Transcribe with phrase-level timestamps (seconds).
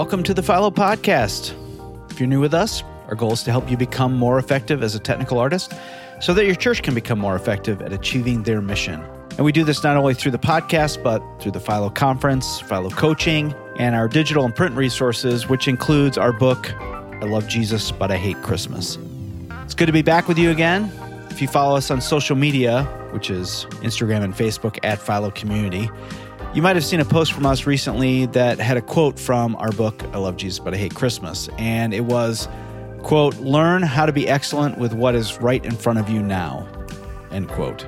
[0.00, 1.52] Welcome to the Philo Podcast.
[2.10, 4.94] If you're new with us, our goal is to help you become more effective as
[4.94, 5.74] a technical artist
[6.22, 9.04] so that your church can become more effective at achieving their mission.
[9.36, 12.88] And we do this not only through the podcast, but through the Philo Conference, Philo
[12.88, 18.10] Coaching, and our digital and print resources, which includes our book, I Love Jesus, But
[18.10, 18.96] I Hate Christmas.
[19.64, 20.90] It's good to be back with you again.
[21.28, 25.90] If you follow us on social media, which is Instagram and Facebook at Philo Community,
[26.52, 29.70] you might have seen a post from us recently that had a quote from our
[29.70, 31.48] book, I Love Jesus, But I Hate Christmas.
[31.58, 32.48] And it was,
[33.02, 36.66] quote, learn how to be excellent with what is right in front of you now,
[37.30, 37.86] end quote.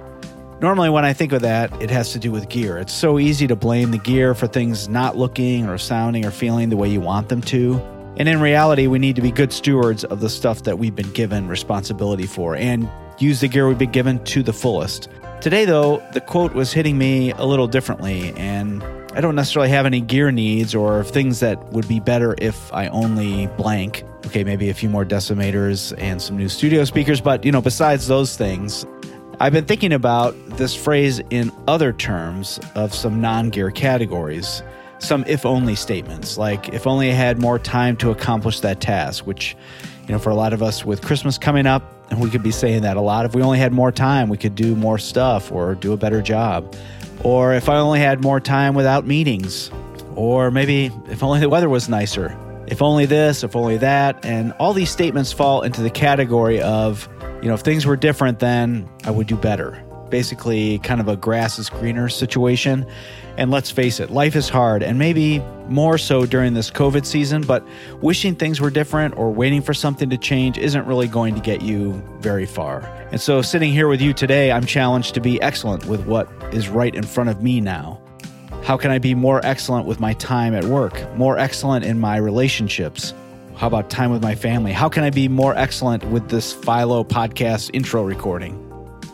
[0.61, 2.79] Normally, when I think of that, it has to do with gear.
[2.79, 6.69] It's so easy to blame the gear for things not looking or sounding or feeling
[6.69, 7.81] the way you want them to.
[8.17, 11.11] And in reality, we need to be good stewards of the stuff that we've been
[11.11, 15.09] given responsibility for and use the gear we've been given to the fullest.
[15.43, 18.81] Today, though, the quote was hitting me a little differently, and
[19.13, 22.87] I don't necessarily have any gear needs or things that would be better if I
[22.87, 24.05] only blank.
[24.27, 28.07] Okay, maybe a few more decimators and some new studio speakers, but you know, besides
[28.07, 28.87] those things,
[29.41, 34.63] I've been thinking about this phrase in other terms of some non gear categories,
[35.01, 39.27] some if only statements, like if only I had more time to accomplish that task,
[39.27, 39.57] which,
[40.07, 41.83] you know, for a lot of us with Christmas coming up,
[42.13, 43.25] and we could be saying that a lot.
[43.25, 46.23] If we only had more time, we could do more stuff or do a better
[46.23, 46.77] job.
[47.25, 49.71] Or if I only had more time without meetings.
[50.15, 52.37] Or maybe if only the weather was nicer.
[52.67, 54.25] If only this, if only that.
[54.25, 57.09] And all these statements fall into the category of
[57.43, 59.83] you know, if things were different, then I would do better.
[60.13, 62.87] Basically, kind of a grass is greener situation.
[63.39, 67.43] And let's face it, life is hard, and maybe more so during this COVID season,
[67.43, 67.67] but
[68.03, 71.63] wishing things were different or waiting for something to change isn't really going to get
[71.63, 72.81] you very far.
[73.11, 76.69] And so, sitting here with you today, I'm challenged to be excellent with what is
[76.69, 77.99] right in front of me now.
[78.63, 82.19] How can I be more excellent with my time at work, more excellent in my
[82.19, 83.15] relationships,
[83.57, 84.73] how about time with my family?
[84.73, 88.72] How can I be more excellent with this Philo podcast intro recording?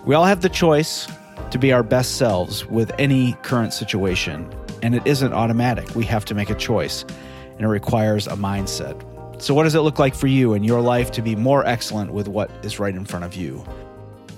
[0.08, 1.06] We all have the choice
[1.50, 4.50] to be our best selves with any current situation,
[4.82, 5.94] and it isn't automatic.
[5.94, 7.04] We have to make a choice,
[7.52, 8.98] and it requires a mindset.
[9.42, 12.14] So, what does it look like for you in your life to be more excellent
[12.14, 13.62] with what is right in front of you?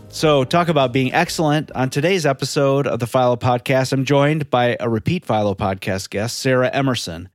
[0.08, 1.70] So, talk about being excellent.
[1.70, 6.38] On today's episode of the Philo podcast, I'm joined by a repeat Philo podcast guest,
[6.38, 7.28] Sarah Emerson.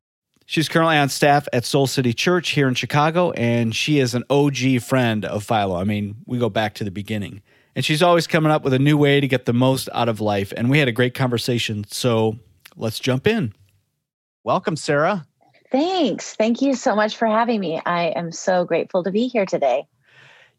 [0.45, 4.25] She's currently on staff at Soul City Church here in Chicago, and she is an
[4.29, 5.77] OG friend of Philo.
[5.77, 7.41] I mean, we go back to the beginning.
[7.75, 10.21] And she's always coming up with a new way to get the most out of
[10.21, 10.53] life.
[10.55, 11.85] And we had a great conversation.
[11.89, 12.39] So
[12.77, 13.53] let's jump in.
[14.43, 15.25] Welcome, Sarah.
[15.71, 16.35] Thanks.
[16.35, 17.81] Thank you so much for having me.
[17.85, 19.87] I am so grateful to be here today.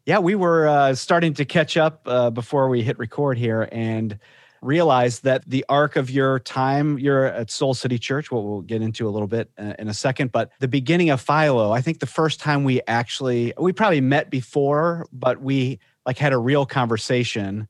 [0.05, 3.67] Yeah, we were uh, starting to catch up uh, before we hit record here.
[3.71, 4.19] And
[4.61, 8.81] realize that the arc of your time, you're at Soul City Church, what we'll get
[8.81, 11.99] into a little bit uh, in a second, but the beginning of Philo, I think
[11.99, 16.65] the first time we actually, we probably met before, but we like had a real
[16.65, 17.67] conversation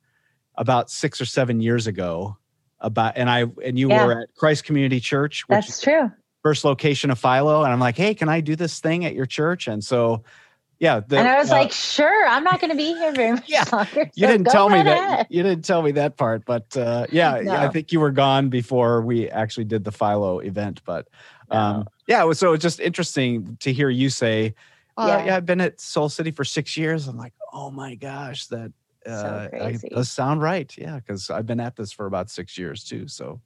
[0.56, 2.38] about six or seven years ago
[2.80, 4.06] about, and I, and you yeah.
[4.06, 5.44] were at Christ Community Church.
[5.50, 6.12] That's true.
[6.44, 7.64] First location of Philo.
[7.64, 9.68] And I'm like, hey, can I do this thing at your church?
[9.68, 10.24] And so
[10.80, 11.00] yeah.
[11.00, 13.50] The, and I was uh, like, sure, I'm not going to be here very much
[13.50, 14.10] yeah, longer.
[14.16, 15.32] You didn't tell me that.
[15.32, 17.56] You didn't tell me that part, but uh, yeah, no.
[17.56, 20.82] I think you were gone before we actually did the Philo event.
[20.86, 21.08] But
[21.50, 21.86] um, no.
[22.08, 24.54] yeah, so it's just interesting to hear you say,
[24.98, 25.26] uh, yeah.
[25.26, 25.36] yeah.
[25.38, 27.08] I've been at Soul City for six years.
[27.08, 28.72] I'm like, oh my gosh, that
[29.06, 30.72] uh, so does sound right.
[30.78, 33.08] Yeah, because I've been at this for about six years too.
[33.08, 33.42] So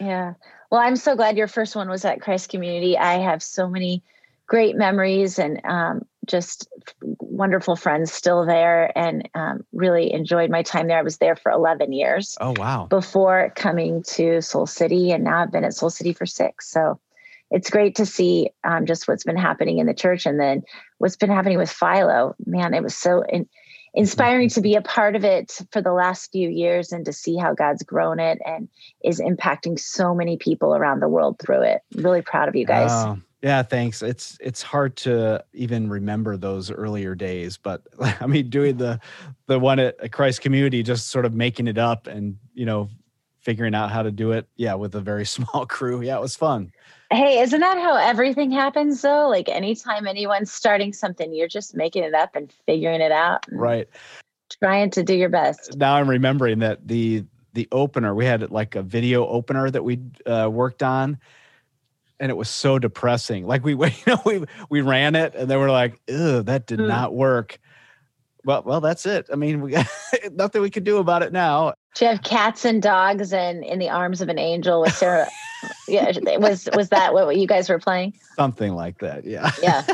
[0.00, 0.34] yeah.
[0.70, 2.96] Well, I'm so glad your first one was at Christ Community.
[2.96, 4.02] I have so many
[4.46, 6.68] great memories and um, just
[7.18, 10.98] wonderful friends still there and um, really enjoyed my time there.
[10.98, 12.36] I was there for 11 years.
[12.40, 12.86] Oh, wow.
[12.86, 15.12] Before coming to Soul City.
[15.12, 16.68] And now I've been at Soul City for six.
[16.68, 17.00] So
[17.50, 20.62] it's great to see um, just what's been happening in the church and then
[21.02, 22.36] what's been happening with Philo.
[22.46, 23.48] Man, it was so in,
[23.92, 27.36] inspiring to be a part of it for the last few years and to see
[27.36, 28.68] how God's grown it and
[29.02, 31.82] is impacting so many people around the world through it.
[31.96, 32.92] Really proud of you guys.
[32.92, 34.00] Oh, yeah, thanks.
[34.00, 37.82] It's it's hard to even remember those earlier days, but
[38.20, 39.00] I mean, doing the
[39.48, 42.90] the one at Christ Community, just sort of making it up and you know
[43.42, 44.46] figuring out how to do it.
[44.56, 46.00] Yeah, with a very small crew.
[46.00, 46.72] Yeah, it was fun.
[47.10, 49.28] Hey, isn't that how everything happens though?
[49.28, 53.44] Like anytime anyone's starting something, you're just making it up and figuring it out.
[53.50, 53.88] Right.
[54.58, 55.76] Trying to do your best.
[55.76, 57.24] Now I'm remembering that the
[57.54, 61.18] the opener we had like a video opener that we uh, worked on
[62.18, 63.46] and it was so depressing.
[63.46, 66.78] Like we, you know, we we ran it, and they were like, "Ugh, that did
[66.78, 66.88] mm.
[66.88, 67.58] not work."
[68.44, 69.26] Well, well, that's it.
[69.32, 69.86] I mean, we got
[70.32, 71.74] nothing we can do about it now.
[71.94, 75.28] Do you have cats and dogs and in the arms of an angel with Sarah?
[75.88, 78.14] yeah, was was that what you guys were playing?
[78.36, 79.24] Something like that.
[79.24, 79.50] Yeah.
[79.62, 79.86] Yeah.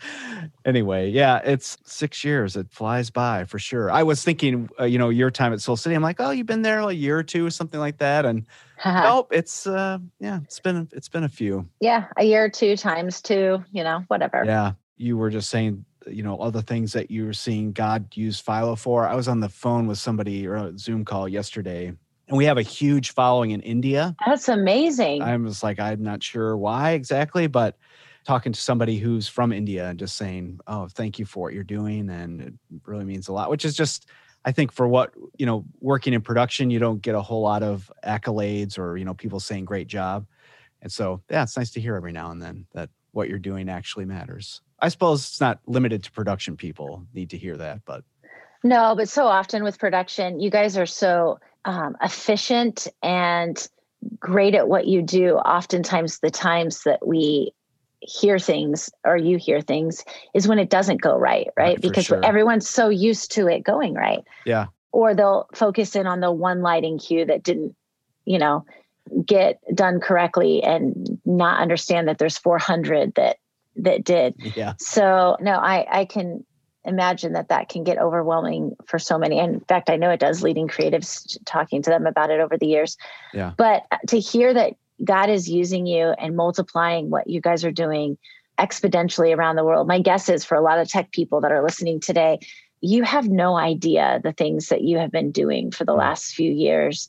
[0.64, 2.56] anyway, yeah, it's six years.
[2.56, 3.90] It flies by for sure.
[3.90, 5.94] I was thinking, uh, you know, your time at Soul City.
[5.94, 8.46] I'm like, oh, you've been there a year or two, or something like that, and
[8.84, 11.68] nope, it's uh, yeah, it's been it's been a few.
[11.80, 13.64] Yeah, a year or two times two.
[13.72, 14.44] You know, whatever.
[14.44, 18.40] Yeah, you were just saying you know other things that you were seeing god use
[18.40, 19.06] philo for.
[19.06, 21.92] I was on the phone with somebody or a zoom call yesterday
[22.28, 24.16] and we have a huge following in india.
[24.26, 25.22] That's amazing.
[25.22, 27.76] I was like i'm not sure why exactly but
[28.24, 31.64] talking to somebody who's from india and just saying oh thank you for what you're
[31.64, 32.54] doing and it
[32.86, 34.06] really means a lot which is just
[34.44, 37.62] i think for what you know working in production you don't get a whole lot
[37.62, 40.26] of accolades or you know people saying great job.
[40.82, 43.68] And so yeah it's nice to hear every now and then that what you're doing
[43.68, 48.02] actually matters I suppose it's not limited to production people need to hear that, but
[48.64, 53.68] no, but so often with production, you guys are so um, efficient and
[54.18, 55.36] great at what you do.
[55.36, 57.52] Oftentimes, the times that we
[58.00, 60.04] hear things or you hear things
[60.34, 61.80] is when it doesn't go right, right?
[61.80, 62.24] because sure.
[62.24, 64.24] everyone's so used to it going right.
[64.44, 64.66] Yeah.
[64.90, 67.76] Or they'll focus in on the one lighting cue that didn't,
[68.24, 68.64] you know,
[69.24, 73.36] get done correctly and not understand that there's 400 that
[73.76, 74.34] that did.
[74.56, 74.74] Yeah.
[74.78, 76.44] So no, I I can
[76.84, 79.38] imagine that that can get overwhelming for so many.
[79.38, 80.42] And in fact, I know it does.
[80.42, 82.96] Leading creatives, talking to them about it over the years.
[83.32, 83.52] Yeah.
[83.56, 84.74] But to hear that
[85.04, 88.18] God is using you and multiplying what you guys are doing
[88.58, 89.88] exponentially around the world.
[89.88, 92.38] My guess is for a lot of tech people that are listening today,
[92.80, 95.98] you have no idea the things that you have been doing for the mm.
[95.98, 97.08] last few years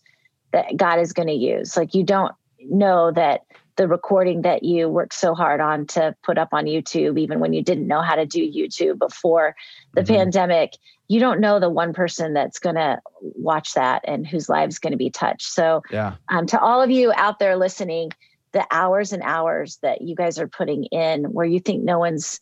[0.53, 1.75] that God is going to use.
[1.75, 3.41] Like you don't know that
[3.75, 7.53] the recording that you worked so hard on to put up on YouTube, even when
[7.53, 9.55] you didn't know how to do YouTube before
[9.93, 10.13] the mm-hmm.
[10.13, 10.77] pandemic,
[11.07, 14.91] you don't know the one person that's going to watch that and whose lives going
[14.91, 15.51] to be touched.
[15.51, 16.15] So, yeah.
[16.29, 18.11] um, to all of you out there listening,
[18.51, 22.39] the hours and hours that you guys are putting in, where you think no one's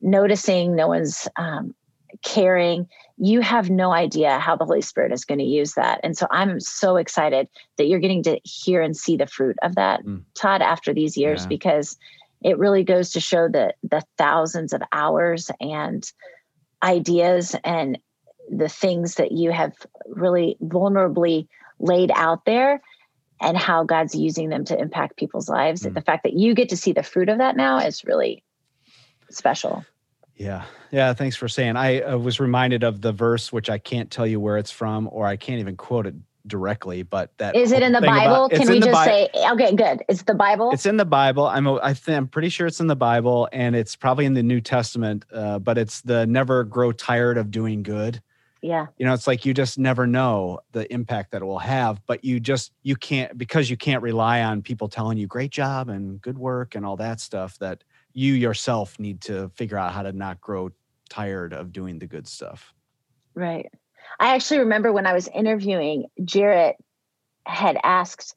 [0.00, 1.74] noticing, no one's um,
[2.22, 6.00] caring, you have no idea how the Holy Spirit is going to use that.
[6.02, 9.74] And so I'm so excited that you're getting to hear and see the fruit of
[9.76, 10.22] that, mm.
[10.34, 11.48] Todd, after these years, yeah.
[11.48, 11.96] because
[12.42, 16.10] it really goes to show that the thousands of hours and
[16.82, 17.98] ideas and
[18.50, 19.72] the things that you have
[20.08, 21.48] really vulnerably
[21.78, 22.80] laid out there
[23.40, 25.82] and how God's using them to impact people's lives.
[25.82, 25.94] Mm.
[25.94, 28.42] The fact that you get to see the fruit of that now is really
[29.30, 29.84] special.
[30.36, 30.64] Yeah.
[30.90, 31.14] Yeah.
[31.14, 31.76] Thanks for saying.
[31.76, 35.08] I uh, was reminded of the verse, which I can't tell you where it's from,
[35.10, 36.14] or I can't even quote it
[36.46, 38.44] directly, but that is it in the Bible?
[38.44, 40.02] About, Can we just Bi- say, okay, good.
[40.08, 40.70] It's the Bible.
[40.70, 41.46] It's in the Bible.
[41.46, 44.42] I'm, I think, I'm pretty sure it's in the Bible and it's probably in the
[44.42, 48.22] New Testament, uh, but it's the never grow tired of doing good.
[48.62, 48.86] Yeah.
[48.96, 52.24] You know, it's like you just never know the impact that it will have, but
[52.24, 56.20] you just, you can't, because you can't rely on people telling you great job and
[56.20, 57.84] good work and all that stuff that
[58.16, 60.70] you yourself need to figure out how to not grow
[61.10, 62.72] tired of doing the good stuff.
[63.34, 63.70] Right.
[64.18, 66.76] I actually remember when I was interviewing, Jarrett
[67.44, 68.34] had asked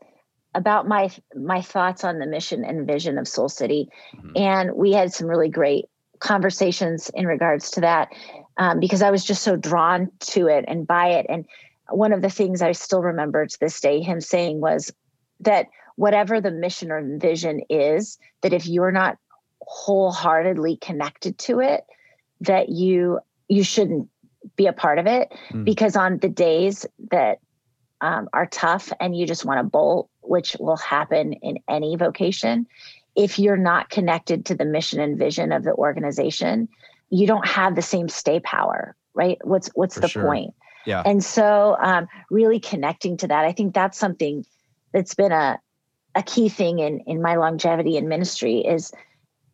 [0.54, 4.32] about my my thoughts on the mission and vision of Soul City, mm-hmm.
[4.36, 5.86] and we had some really great
[6.20, 8.10] conversations in regards to that
[8.58, 11.26] um, because I was just so drawn to it and by it.
[11.30, 11.46] And
[11.88, 14.92] one of the things I still remember to this day, him saying was
[15.40, 19.18] that whatever the mission or vision is, that if you're not
[19.70, 21.86] wholeheartedly connected to it
[22.42, 24.10] that you you shouldn't
[24.56, 25.64] be a part of it mm.
[25.64, 27.38] because on the days that
[28.02, 32.66] um, are tough and you just want to bolt which will happen in any vocation
[33.16, 36.68] if you're not connected to the mission and vision of the organization
[37.12, 40.24] you don't have the same stay power right what's what's For the sure.
[40.24, 40.56] point
[40.88, 44.44] yeah and so um, really connecting to that i think that's something
[44.94, 45.60] that's been a
[46.16, 48.92] a key thing in in my longevity in ministry is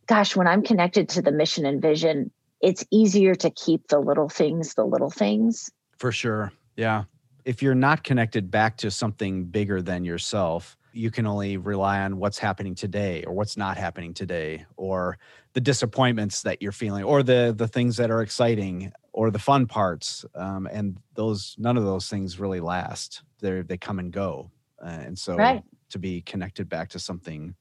[0.07, 2.31] gosh, when I'm connected to the mission and vision,
[2.61, 5.69] it's easier to keep the little things, the little things.
[5.97, 6.51] For sure.
[6.75, 7.03] Yeah.
[7.43, 12.17] If you're not connected back to something bigger than yourself, you can only rely on
[12.17, 15.17] what's happening today or what's not happening today or
[15.53, 19.65] the disappointments that you're feeling or the the things that are exciting or the fun
[19.65, 24.49] parts um, and those none of those things really last they they come and go
[24.81, 25.63] uh, and so right.
[25.89, 27.53] to be connected back to something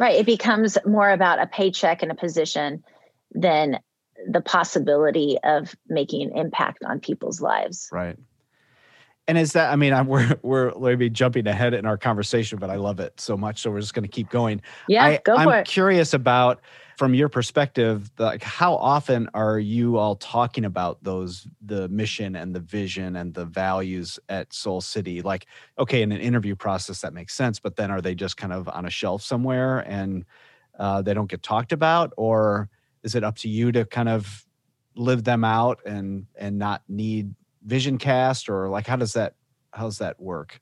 [0.00, 0.16] Right.
[0.16, 2.82] It becomes more about a paycheck and a position
[3.32, 3.78] than
[4.26, 7.88] the possibility of making an impact on people's lives.
[7.92, 8.16] Right.
[9.28, 9.70] And is that?
[9.70, 13.20] I mean, I'm, we're we're maybe jumping ahead in our conversation, but I love it
[13.20, 14.62] so much, so we're just going to keep going.
[14.88, 15.66] Yeah, I, go for I'm it.
[15.66, 16.62] curious about
[17.00, 22.54] from your perspective, like how often are you all talking about those the mission and
[22.54, 25.22] the vision and the values at Soul City?
[25.22, 25.46] Like,
[25.78, 28.68] okay, in an interview process that makes sense, but then are they just kind of
[28.68, 30.26] on a shelf somewhere and
[30.78, 32.68] uh, they don't get talked about, or
[33.02, 34.44] is it up to you to kind of
[34.94, 39.36] live them out and and not need vision cast or like how does that
[39.72, 40.60] how does that work?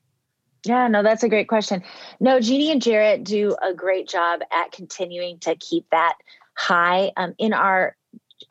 [0.65, 1.83] Yeah, no, that's a great question.
[2.19, 6.15] No, Jeannie and Jarrett do a great job at continuing to keep that
[6.53, 7.11] high.
[7.15, 7.95] Um, in our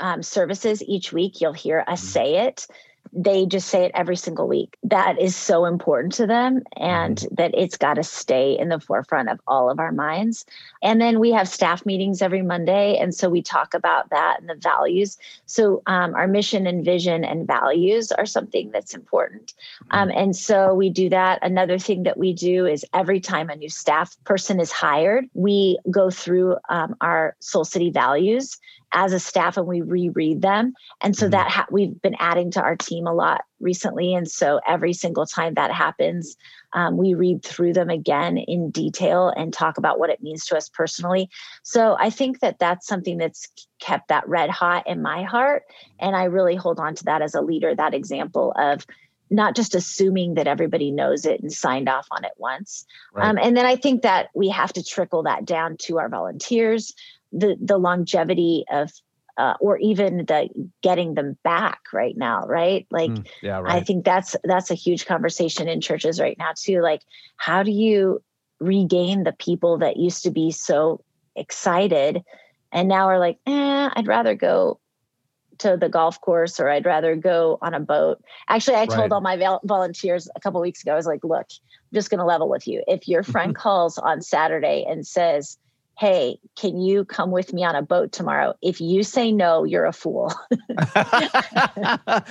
[0.01, 2.07] um, services each week, you'll hear us Mhm.
[2.13, 2.67] say it.
[3.13, 4.77] They just say it every single week.
[4.83, 9.29] That is so important to them, and that it's got to stay in the forefront
[9.29, 10.45] of all of our minds.
[10.83, 12.97] And then we have staff meetings every Monday.
[12.99, 15.19] And so we talk about that and the values.
[15.47, 19.55] So um, our mission and vision and values are something that's important.
[19.91, 21.39] Um, and so we do that.
[21.43, 25.79] Another thing that we do is every time a new staff person is hired, we
[25.91, 28.59] go through um, our Soul City values
[28.93, 30.73] as a staff and we reread them.
[31.01, 31.31] And so Mhm.
[31.33, 34.15] that ha- we've been adding to our team a lot recently.
[34.15, 36.37] And so every single time that happens,
[36.73, 40.57] um, we read through them again in detail and talk about what it means to
[40.57, 41.29] us personally.
[41.63, 43.49] So I think that that's something that's
[43.81, 45.65] kept that red hot in my heart.
[45.99, 48.87] And I really hold on to that as a leader, that example of
[49.31, 52.87] not just assuming that everybody knows it and signed off on it once.
[53.13, 53.29] Right.
[53.29, 56.95] Um, and then I think that we have to trickle that down to our volunteers,
[57.33, 58.91] the the longevity of,
[59.37, 60.49] uh, or even the
[60.83, 62.87] getting them back right now, right?
[62.91, 66.81] Like Mm, yeah, I think that's that's a huge conversation in churches right now too.
[66.81, 67.03] Like,
[67.37, 68.23] how do you
[68.61, 71.05] regain the people that used to be so
[71.37, 72.23] excited
[72.73, 74.81] and now are like, eh, I'd rather go
[75.59, 78.23] to the golf course or I'd rather go on a boat.
[78.49, 79.13] Actually, I told Right.
[79.13, 82.19] all my vol- volunteers a couple weeks ago, I was like, look, I'm just going
[82.21, 82.83] to level with you.
[82.87, 85.59] If your friend calls on Saturday and says,
[85.99, 88.55] Hey, can you come with me on a boat tomorrow?
[88.63, 90.33] If you say no, you're a fool.
[90.95, 92.25] but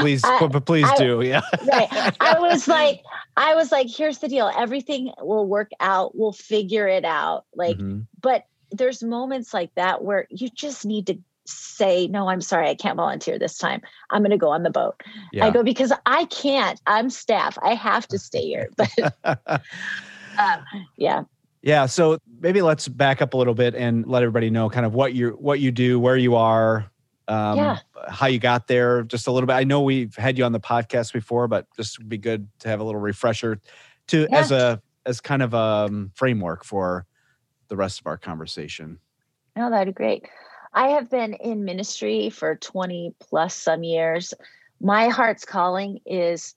[0.00, 1.22] please, I- but, please I- do.
[1.22, 1.40] Yeah.
[1.66, 1.88] right.
[2.20, 3.02] I was like,
[3.36, 4.50] I was like, here's the deal.
[4.54, 6.16] Everything will work out.
[6.16, 7.46] We'll figure it out.
[7.54, 8.06] Like, Mhm.
[8.20, 12.74] but there's moments like that where you just need to say, no, I'm sorry, I
[12.74, 13.82] can't volunteer this time.
[14.10, 15.02] I'm going to go on the boat.
[15.32, 15.46] yeah.
[15.46, 16.80] I go because I can't.
[16.86, 17.58] I'm staff.
[17.62, 18.68] I have to stay here.
[18.76, 19.14] But
[20.38, 20.64] um,
[20.96, 21.22] yeah,
[21.62, 24.94] Yeah, so maybe let's back up a little bit and let everybody know kind of
[24.94, 26.90] what you what you do, where you are,
[27.28, 27.78] um, Yeah.
[28.08, 29.54] how you got there, just a little bit.
[29.54, 32.68] I know we've had you on the podcast before, but just would be good to
[32.68, 33.60] have a little refresher
[34.08, 35.56] to as a as kind of a
[35.88, 37.06] um, framework for
[37.68, 38.98] the rest of our conversation.
[39.56, 40.26] no, that'd be great.
[40.74, 44.34] I have been in ministry for 20 plus some years.
[44.80, 46.54] My heart's calling is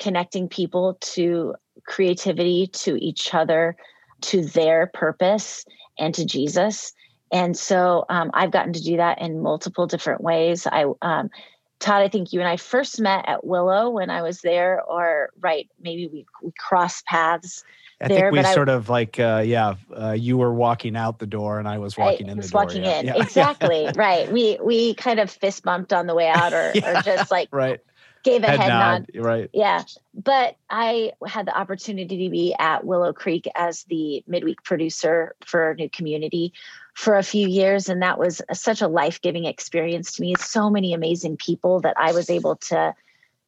[0.00, 1.54] connecting people to
[1.86, 3.76] creativity, to each other,
[4.22, 5.64] to their purpose,
[5.98, 6.92] and to Jesus.
[7.32, 10.66] And so um, I've gotten to do that in multiple different ways.
[10.66, 11.30] I, um,
[11.78, 15.30] Todd, I think you and I first met at Willow when I was there, or
[15.40, 17.64] right, maybe we, we crossed paths.
[18.02, 20.96] I There, think we but I- sort of like uh, yeah, uh, you were walking
[20.96, 22.62] out the door and I was walking I in the was door.
[22.64, 23.00] walking yeah.
[23.00, 23.06] in.
[23.06, 23.14] Yeah.
[23.22, 23.90] Exactly.
[23.94, 24.30] right.
[24.32, 26.98] We we kind of fist bumped on the way out or, Yeah.
[26.98, 27.78] or just like right.
[28.22, 29.06] gave a Head, head, nod.
[29.14, 29.24] nod.
[29.24, 29.50] Right.
[29.52, 29.82] Yeah.
[30.14, 35.74] But I had the opportunity to be at Willow Creek as the midweek producer for
[35.78, 36.54] New Community
[36.94, 37.88] for a few years.
[37.90, 40.34] And that was such a life giving experience to me.
[40.38, 42.94] So many amazing people that I was able to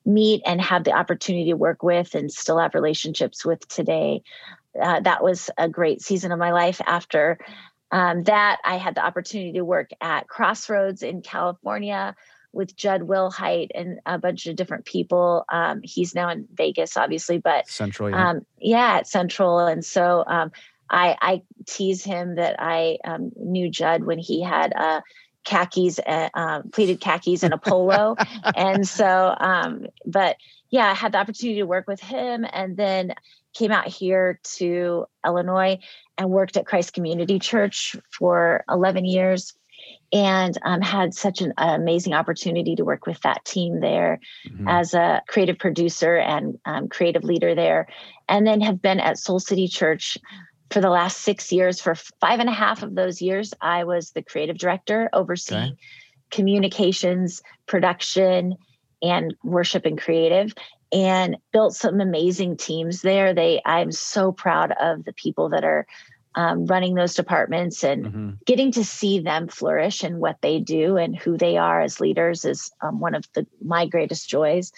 [0.04, 4.22] meet and have the opportunity to work with and still have relationships with today.
[4.80, 6.80] Uh, that was a great season of my life.
[6.86, 7.38] After
[7.90, 12.14] um, that, I had the opportunity to work at Crossroads in California
[12.52, 15.44] with Jud Wilhite and a bunch of different people.
[15.48, 18.10] Um, he's now in Vegas, obviously, but Central.
[18.10, 18.30] Yeah.
[18.30, 19.58] um, yeah, at Central.
[19.60, 20.52] And so um,
[20.90, 25.00] I, I tease him that I um, knew Jud when he had uh,
[25.44, 28.16] khakis, uh, um, pleated khakis and a polo.
[28.56, 30.36] and so, um, but
[30.70, 33.14] yeah, I had the opportunity to work with him and then
[33.54, 35.78] came out here to Illinois
[36.16, 39.52] and worked at Christ Community Church for 11 years
[40.12, 44.64] and um, had such an amazing opportunity to work with that team there Mhm.
[44.68, 47.88] as a creative producer and um, creative leader there,
[48.28, 50.18] and then have been at Soul City Church
[50.72, 51.80] for the last six years.
[51.80, 55.76] For five and a half of those years, I was the creative director overseeing
[56.30, 58.56] communications, production,
[59.02, 60.54] and worship and creative.
[60.92, 63.32] And built some amazing teams there.
[63.32, 65.86] They, I'm so proud of the people that are
[66.34, 68.38] um, running those departments and Mhm.
[68.46, 72.44] getting to see them flourish and what they do and who they are as leaders
[72.44, 74.72] is um, one of the my greatest joys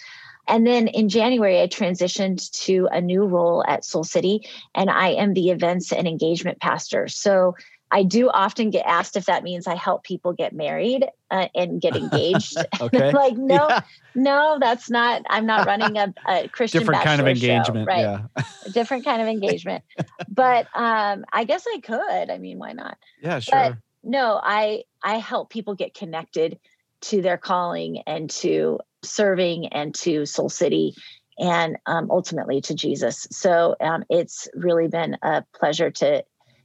[0.47, 5.09] And then in January, I transitioned to a new role at Soul City, and I
[5.09, 7.07] am the events and engagement pastor.
[7.07, 7.55] So
[7.91, 11.79] I do often get asked if that means I help people get married uh, and
[11.79, 12.57] get engaged.
[12.81, 13.11] okay.
[13.13, 13.81] like, no, yeah.
[14.15, 15.21] no, that's not.
[15.29, 17.99] I'm not running a, a Christian different kind of engagement, show, right?
[17.99, 18.43] Yeah.
[18.71, 19.83] different kind of engagement.
[20.27, 22.29] But um, I guess I could.
[22.29, 22.97] I mean, why not?
[23.21, 23.53] Yeah, sure.
[23.53, 26.59] But no, I I help people get connected
[27.01, 30.95] to their calling and to serving and to Soul City
[31.37, 33.27] and um, ultimately to Jesus.
[33.31, 36.23] So um, it's really been a pleasure to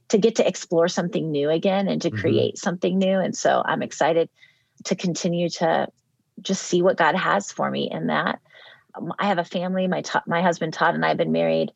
[0.09, 2.19] to get to explore something new again and to mm-hmm.
[2.19, 3.17] create something new.
[3.19, 4.29] And so I'm excited
[4.83, 5.87] to continue to
[6.41, 8.39] just see what God has for me in that.
[8.93, 9.87] Um, I have a family.
[9.87, 11.71] My my husband Todd and I have been married.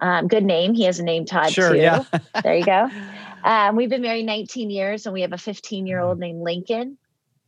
[0.00, 0.74] Um, good name.
[0.74, 1.78] He has a name Todd sure, too.
[1.78, 2.04] Yeah.
[2.42, 2.88] there you go.
[3.44, 6.22] Um, we've been married 19 years, and we have a 15 year old mm-hmm.
[6.22, 6.98] named Lincoln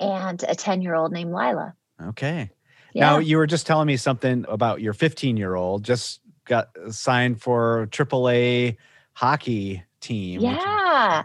[0.01, 1.75] and a 10 year old named Lila.
[2.03, 2.51] Okay.
[2.93, 3.11] Yeah.
[3.11, 7.41] Now you were just telling me something about your 15 year old just got signed
[7.41, 8.77] for AAA
[9.13, 10.41] hockey team.
[10.41, 11.25] Yeah.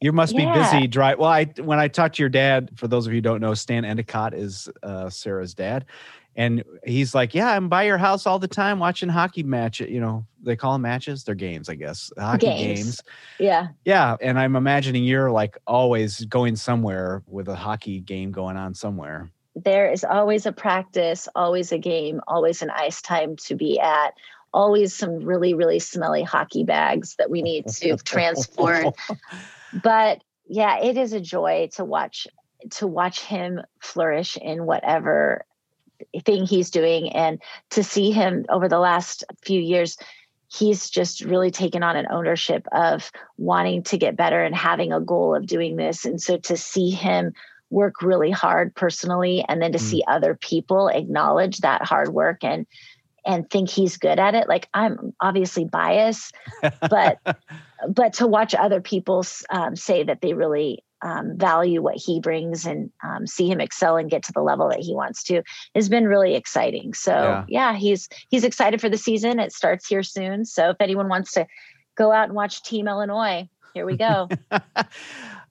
[0.00, 0.72] You must be yeah.
[0.72, 1.18] busy drive.
[1.18, 3.54] Well, I when I talked to your dad, for those of you who don't know,
[3.54, 5.86] Stan Endicott is uh, Sarah's dad,
[6.38, 9.80] and he's like, "Yeah, I'm by your house all the time watching hockey match.
[9.80, 11.24] You know, they call them matches.
[11.24, 12.12] They're games, I guess.
[12.16, 12.78] Hockey games.
[12.78, 13.02] games.
[13.40, 14.16] Yeah, yeah.
[14.20, 19.28] And I'm imagining you're like always going somewhere with a hockey game going on somewhere.
[19.56, 24.14] There is always a practice, always a game, always an ice time to be at
[24.54, 28.94] always some really, really smelly hockey bags that we need to transport.
[29.82, 32.28] But yeah, it is a joy to watch
[32.70, 35.44] to watch him flourish in whatever
[36.24, 37.40] thing he's doing and
[37.70, 39.96] to see him over the last few years
[40.50, 45.00] he's just really taken on an ownership of wanting to get better and having a
[45.00, 47.32] goal of doing this and so to see him
[47.70, 49.82] work really hard personally and then to mm.
[49.82, 52.66] see other people acknowledge that hard work and
[53.26, 56.34] and think he's good at it like i'm obviously biased
[56.88, 57.18] but
[57.88, 62.66] but to watch other people um, say that they really um, value what he brings
[62.66, 65.42] and um, see him excel and get to the level that he wants to
[65.74, 67.44] has been really exciting so yeah.
[67.48, 71.32] yeah he's he's excited for the season it starts here soon so if anyone wants
[71.32, 71.46] to
[71.96, 74.28] go out and watch team illinois here we go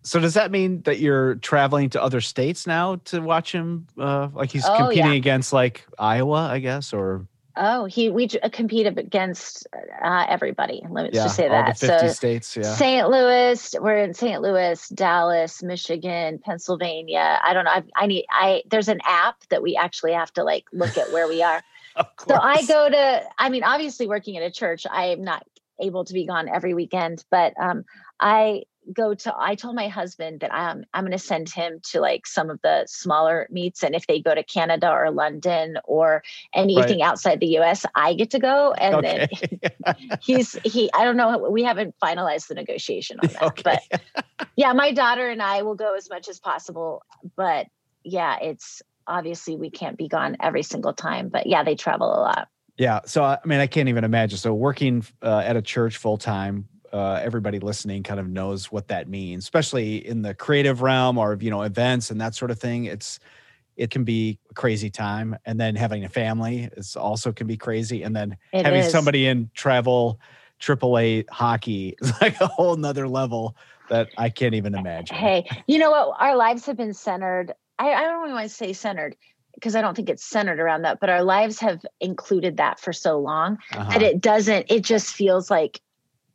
[0.08, 3.88] So does that mean that you're traveling to other states now to watch him?
[4.00, 5.17] Uh, like he's oh, competing yeah.
[5.17, 7.28] against like Iowa, I guess, or
[7.60, 10.84] Oh, he we uh, compete against uh, everybody.
[10.89, 11.78] Let me yeah, just say that.
[11.78, 12.63] so states, yeah.
[12.76, 13.10] St.
[13.10, 14.41] Louis, we're in St.
[14.41, 17.39] Louis, Dallas, Michigan, Pennsylvania.
[17.43, 17.72] I don't know.
[17.72, 18.26] I, I need.
[18.30, 21.63] I there's an app that we actually have to like look at where we are.
[22.28, 23.24] so I go to.
[23.38, 25.46] I mean, obviously, working at a church, I am not
[25.80, 27.86] able to be gone every weekend, but um,
[28.20, 32.00] I go to i told my husband that i'm i'm going to send him to
[32.00, 36.23] like some of the smaller meets and if they go to canada or london or
[36.54, 37.08] anything right.
[37.08, 39.28] outside the us i get to go and okay.
[39.62, 43.62] then he's he i don't know we haven't finalized the negotiation on that okay.
[43.63, 47.04] but yeah my daughter and i will go as much as possible
[47.36, 47.67] but
[48.04, 52.21] yeah it's obviously we can't be gone every single time but yeah they travel a
[52.21, 52.47] lot
[52.78, 56.17] yeah so i mean i can't even imagine so working uh, at a church full
[56.17, 61.17] time uh, everybody listening kind of knows what that means, especially in the creative realm
[61.17, 62.86] or you know events and that sort of thing.
[62.86, 63.19] It's
[63.76, 67.58] it can be a crazy time, and then having a family is also can be
[67.58, 68.91] crazy, and then it having is.
[68.91, 70.19] somebody in travel
[70.60, 73.56] AAA hockey is like a whole nother level
[73.89, 75.15] that I can't even imagine.
[75.15, 76.15] Hey, you know what?
[76.19, 77.54] Our lives have been centered.
[77.80, 79.15] I, I don't want to say centered
[79.54, 82.93] because I don't think it's centered around that, but our lives have included that for
[82.93, 83.89] so long uh-huh.
[83.91, 85.82] that it doesn't, it just feels like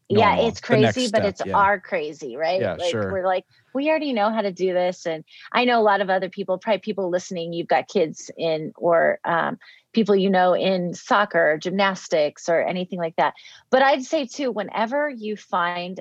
[0.09, 1.57] yeah it's crazy but it's yeah.
[1.57, 3.11] our crazy right yeah, like sure.
[3.11, 6.11] we're like we already know how to do this and i know a lot of
[6.11, 9.59] other people probably people listening you've got kids in or um,
[9.93, 13.35] people you know in soccer or gymnastics or anything like that
[13.71, 16.01] but i'd say too whenever you find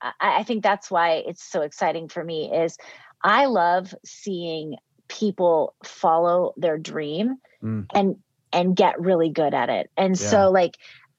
[0.00, 2.76] I, I think that's why it's so exciting for me is
[3.22, 4.76] i love seeing
[5.08, 7.86] people follow their dream mm.
[7.94, 8.16] and
[8.52, 10.28] and get really good at it and yeah.
[10.28, 10.76] so like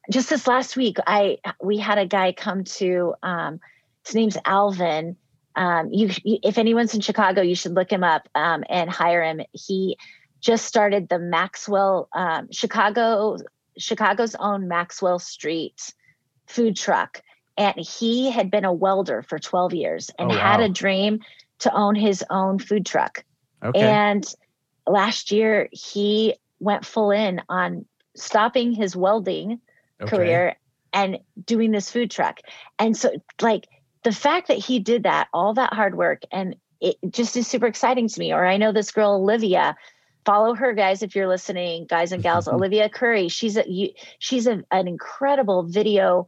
[0.10, 3.16] just this last week, I we had a guy come to.
[3.24, 3.60] Um,
[4.06, 5.16] his name's Alvin.
[5.56, 9.42] Um, you, if anyone's in Chicago, you should look him up um, and hire him.
[9.52, 9.98] He
[10.42, 13.38] just started the Maxwell um, Chicago
[13.78, 15.94] Chicago's own Maxwell Street
[16.48, 17.22] food truck,
[17.58, 20.52] and he had been a welder for 12 years and oh, wow.
[20.52, 21.20] had a dream
[21.60, 23.24] to own his own food truck.
[23.64, 23.80] Okay.
[23.80, 24.26] And
[24.86, 27.86] last year, he went full in on
[28.16, 29.62] stopping his welding
[30.02, 30.16] okay.
[30.16, 30.56] career
[30.92, 32.40] and doing this food truck.
[32.80, 33.68] And so, like,
[34.04, 37.68] the fact that he did that, all that hard work, and it just is super
[37.68, 38.34] exciting to me.
[38.34, 39.76] Or I know this girl, Olivia,
[40.26, 44.48] follow her guys if you're listening guys and gals olivia curry she's a you, she's
[44.48, 46.28] a, an incredible video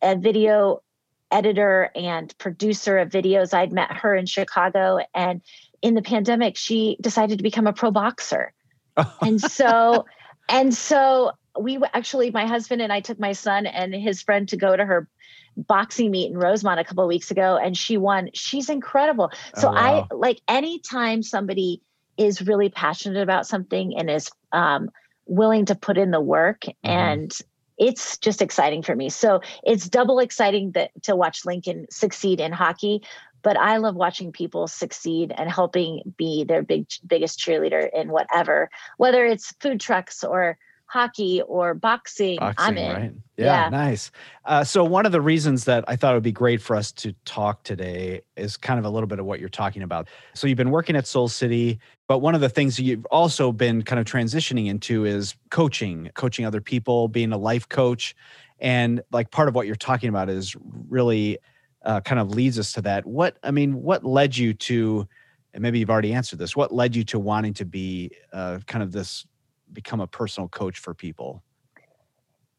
[0.00, 0.82] a video
[1.30, 5.42] editor and producer of videos i'd met her in chicago and
[5.80, 8.52] in the pandemic she decided to become a pro boxer
[9.20, 10.04] and so
[10.48, 14.56] and so we actually my husband and i took my son and his friend to
[14.56, 15.08] go to her
[15.56, 19.68] boxing meet in rosemont a couple of weeks ago and she won she's incredible so
[19.68, 20.08] oh, wow.
[20.10, 21.82] i like anytime somebody
[22.16, 24.90] is really passionate about something and is um,
[25.26, 26.90] willing to put in the work mm-hmm.
[26.90, 27.32] and
[27.78, 32.52] it's just exciting for me so it's double exciting that to watch lincoln succeed in
[32.52, 33.02] hockey
[33.42, 38.70] but i love watching people succeed and helping be their big biggest cheerleader in whatever
[38.96, 40.56] whether it's food trucks or
[40.92, 42.96] hockey or boxing, boxing I'm in.
[42.96, 43.12] Right?
[43.38, 43.68] Yeah, yeah.
[43.70, 44.10] nice.
[44.44, 46.92] Uh, so one of the reasons that I thought it would be great for us
[46.92, 50.08] to talk today is kind of a little bit of what you're talking about.
[50.34, 53.80] So you've been working at Soul City, but one of the things you've also been
[53.82, 58.14] kind of transitioning into is coaching, coaching other people, being a life coach.
[58.60, 60.54] And like part of what you're talking about is
[60.90, 61.38] really
[61.86, 63.06] uh, kind of leads us to that.
[63.06, 65.08] What, I mean, what led you to,
[65.54, 68.82] and maybe you've already answered this, what led you to wanting to be uh, kind
[68.82, 69.26] of this
[69.72, 71.42] become a personal coach for people?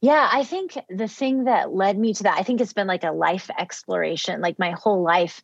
[0.01, 3.05] Yeah, I think the thing that led me to that, I think it's been like
[3.05, 4.41] a life exploration.
[4.41, 5.41] Like my whole life,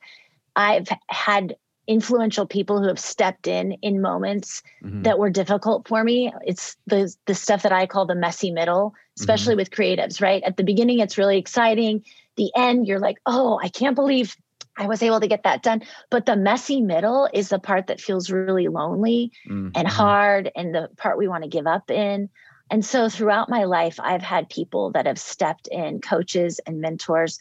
[0.56, 1.56] I've had
[1.88, 5.04] influential people who have stepped in in moments mm-hmm.
[5.04, 6.34] that were difficult for me.
[6.46, 9.60] It's the the stuff that I call the messy middle, especially mm-hmm.
[9.60, 10.44] with creatives, right?
[10.44, 12.04] At the beginning it's really exciting.
[12.36, 14.36] The end you're like, "Oh, I can't believe
[14.80, 15.84] I was able to get that done.
[16.10, 19.70] But the messy middle is the part that feels really lonely mm-hmm.
[19.76, 22.30] and hard and the part we want to give up in.
[22.72, 27.40] And so throughout my life, I've had people that have stepped in, coaches and mentors,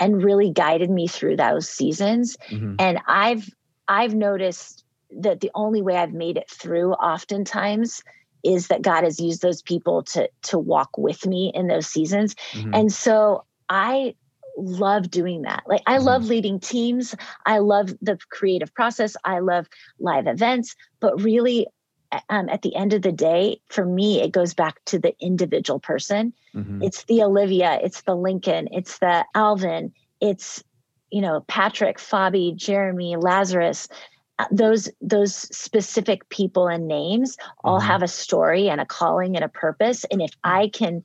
[0.00, 2.36] and really guided me through those seasons.
[2.48, 2.76] Mm-hmm.
[2.78, 3.48] And I've
[3.86, 8.02] I've noticed that the only way I've made it through oftentimes
[8.44, 12.34] is that God has used those people to to walk with me in those seasons.
[12.52, 12.74] Mm-hmm.
[12.74, 14.14] And so I
[14.58, 15.62] love doing that.
[15.66, 16.06] Like I mm-hmm.
[16.06, 17.14] love leading teams.
[17.46, 19.16] I love the creative process.
[19.24, 19.68] I love
[19.98, 21.66] live events, but really
[22.28, 25.78] um, at the end of the day, for me, it goes back to the individual
[25.78, 26.32] person.
[26.54, 26.82] Mm-hmm.
[26.82, 30.62] It's the Olivia, it's the Lincoln, it's the Alvin, it's
[31.10, 33.88] you know Patrick, Fabi, Jeremy, Lazarus.
[34.38, 37.88] Uh, those those specific people and names all mm-hmm.
[37.88, 40.04] have a story and a calling and a purpose.
[40.10, 41.04] And if I can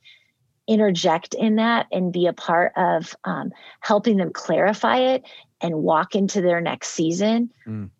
[0.66, 5.24] interject in that and be a part of um, helping them clarify it
[5.60, 7.90] and walk into their next season, mm.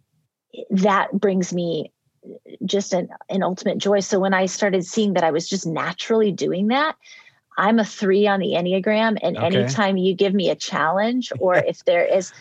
[0.71, 1.93] that brings me
[2.65, 4.01] just an, an ultimate joy.
[4.01, 6.97] So when I started seeing that I was just naturally doing that,
[7.57, 9.19] I'm a three on the Enneagram.
[9.23, 9.47] And okay.
[9.47, 12.33] anytime you give me a challenge or if there is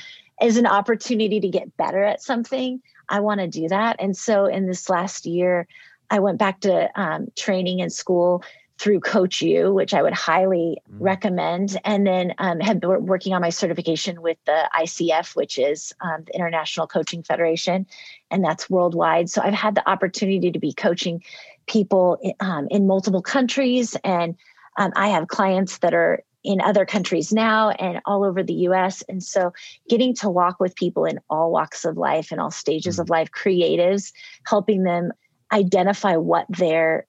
[0.41, 3.97] is an opportunity to get better at something, I want to do that.
[3.99, 5.67] And so in this last year,
[6.09, 8.43] I went back to um, training in school
[8.84, 10.98] through Coach U, which I would highly mm.
[11.00, 15.93] recommend, and then um, have been working on my certification with the ICF, which is
[16.02, 17.88] um, the International Coaching Federation,
[18.30, 19.30] and that's worldwide.
[19.30, 21.24] So I've had the opportunity to be coaching
[21.65, 24.36] people um, in multiple countries, and
[24.78, 29.02] um, I have clients that are in other countries now and all over the US.
[29.04, 29.54] And so
[29.88, 33.00] getting to walk with people in all walks of life and all stages mm.
[33.00, 34.12] of life, creatives,
[34.46, 35.13] helping them
[35.54, 37.08] identify what their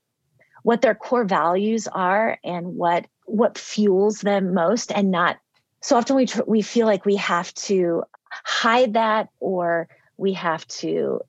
[0.64, 5.38] what their core values are and what what fuels them most and not
[5.80, 10.66] so often we tr- we feel like we have to hide that or we have
[10.66, 11.20] to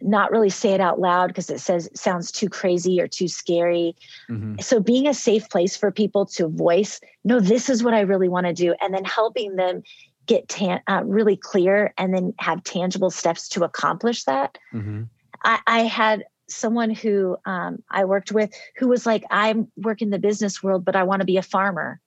[0.00, 3.96] not really say it out loud because it says sounds too crazy or too scary.
[4.28, 4.56] Mm-hmm.
[4.60, 8.28] So being a safe place for people to voice, no, this is what I really
[8.28, 9.82] want to do, and then helping them
[10.26, 14.58] get tan- uh, really clear and then have tangible steps to accomplish that.
[14.72, 15.04] Mm-hmm.
[15.44, 20.18] I, I, had someone who um, I worked with who was like, I'm working the
[20.18, 22.00] business world, but I want to be a farmer.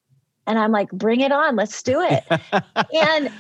[0.45, 2.23] And I'm like, bring it on, let's do it.
[2.93, 3.31] and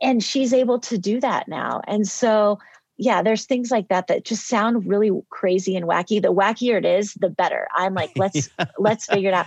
[0.00, 1.80] and she's able to do that now.
[1.86, 2.58] And so
[2.98, 6.20] yeah, there's things like that that just sound really crazy and wacky.
[6.20, 7.66] The wackier it is, the better.
[7.74, 8.66] I'm like, let's yeah.
[8.78, 9.46] let's figure it out.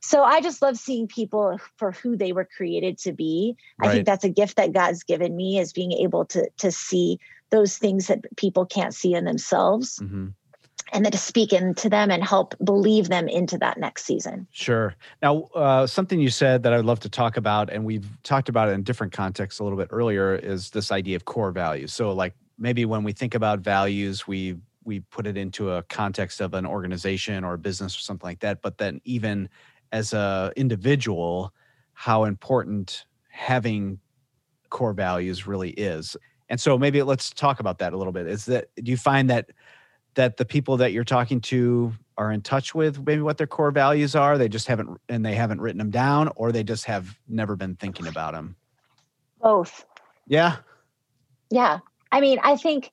[0.00, 3.56] So I just love seeing people for who they were created to be.
[3.78, 3.88] Right.
[3.88, 7.18] I think that's a gift that God's given me is being able to to see
[7.50, 9.98] those things that people can't see in themselves.
[10.02, 10.28] Mm-hmm
[10.92, 14.46] and then to speak into them and help believe them into that next season.
[14.52, 14.94] Sure.
[15.20, 18.68] Now, uh, something you said that I'd love to talk about, and we've talked about
[18.68, 21.92] it in different contexts a little bit earlier, is this idea of core values.
[21.92, 26.40] So, like maybe when we think about values, we we put it into a context
[26.40, 28.62] of an organization or a business or something like that.
[28.62, 29.48] But then, even
[29.90, 31.52] as a individual,
[31.94, 33.98] how important having
[34.70, 36.16] core values really is.
[36.48, 38.26] And so maybe let's talk about that a little bit.
[38.26, 39.50] Is that do you find that
[40.14, 43.70] that the people that you're talking to are in touch with maybe what their core
[43.70, 44.38] values are?
[44.38, 47.76] They just haven't and they haven't written them down or they just have never been
[47.76, 48.56] thinking about them
[49.40, 49.84] both.
[50.26, 50.56] Yeah?
[51.50, 51.78] Yeah.
[52.12, 52.92] I mean i think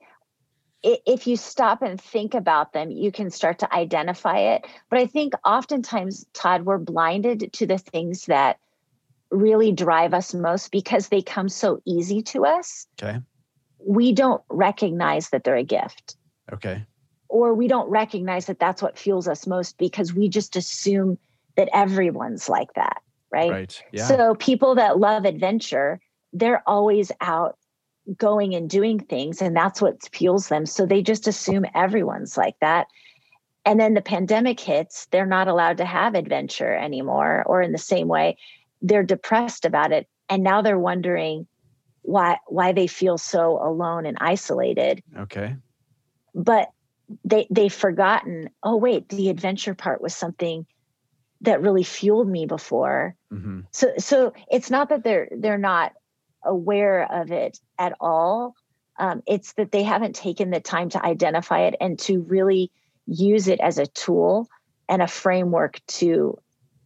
[0.83, 4.65] if you stop and think about them you can start to identify it.
[4.89, 8.59] But i think oftentimes todd we're blinded to the things that
[9.29, 12.87] really drive us most because they come so easy to us.
[13.01, 13.19] Okay
[13.85, 16.15] we don't recognize that they're a gift.
[16.51, 16.85] Okay.
[17.29, 21.17] Or we don't recognize that that's what fuels us most because we just assume
[21.55, 23.01] that everyone's like that
[23.33, 23.51] right?
[23.51, 23.83] Right.
[23.91, 24.07] Yeah.
[24.07, 25.99] so people that love adventure
[26.31, 27.57] they're always out
[28.17, 30.65] going and doing things and that's what fuels them.
[30.65, 32.87] So they just assume everyone's like that.
[33.65, 37.77] And then the pandemic hits they're not allowed to have adventure anymore or in the
[37.77, 38.37] same way
[38.81, 40.07] they're depressed about it.
[40.29, 41.47] And now they're wondering
[42.03, 45.01] why why they feel so alone and isolated.
[45.17, 45.55] Okay.
[46.35, 46.69] But
[47.25, 50.65] they they've forgotten oh wait the adventure part was something
[51.41, 53.15] that really fueled me before.
[53.33, 53.61] Mm-hmm.
[53.71, 55.93] so so it's not that they're they're not
[56.45, 58.55] aware of it at all.
[58.99, 62.71] Um, it's that they haven't taken the time to identify it and to really
[63.07, 64.47] use it as a tool
[64.87, 66.37] and a framework to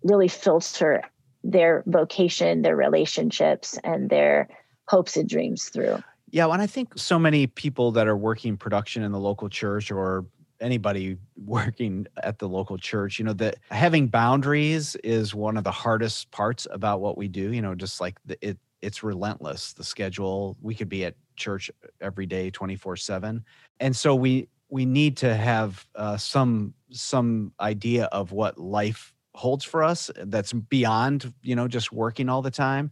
[0.03, 1.03] really filter
[1.43, 4.49] their vocation their relationships and their
[4.87, 9.03] hopes and dreams through yeah, and I think so many people that are working production
[9.03, 10.25] in the local church or
[10.59, 15.71] anybody working at the local church, you know, that having boundaries is one of the
[15.71, 17.53] hardest parts about what we do.
[17.53, 19.73] You know, just like the, it, it's relentless.
[19.73, 21.71] The schedule, we could be at church
[22.01, 23.45] every day, twenty four seven,
[23.79, 29.63] and so we we need to have uh, some some idea of what life holds
[29.63, 32.91] for us that's beyond you know just working all the time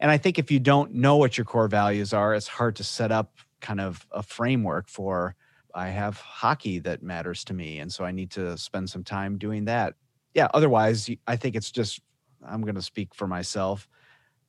[0.00, 2.84] and I think if you don't know what your core values are, it's hard to
[2.84, 5.34] set up kind of a framework for
[5.74, 7.78] I have hockey that matters to me.
[7.78, 9.94] And so I need to spend some time doing that.
[10.34, 10.48] Yeah.
[10.54, 12.00] Otherwise, I think it's just,
[12.46, 13.88] I'm going to speak for myself.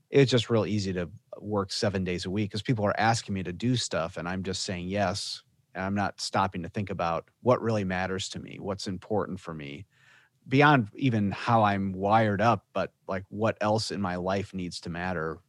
[0.10, 3.44] It's just real easy to work seven days a week because people are asking me
[3.44, 5.44] to do stuff and I'm just saying yes.
[5.76, 9.54] And I'm not stopping to think about what really matters to me, what's important for
[9.54, 9.86] me
[10.48, 14.90] beyond even how I'm wired up, but like what else in my life needs to
[14.90, 15.40] matter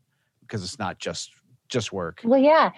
[0.41, 1.33] because it's not just
[1.69, 2.21] just work.
[2.25, 2.71] Well, yeah.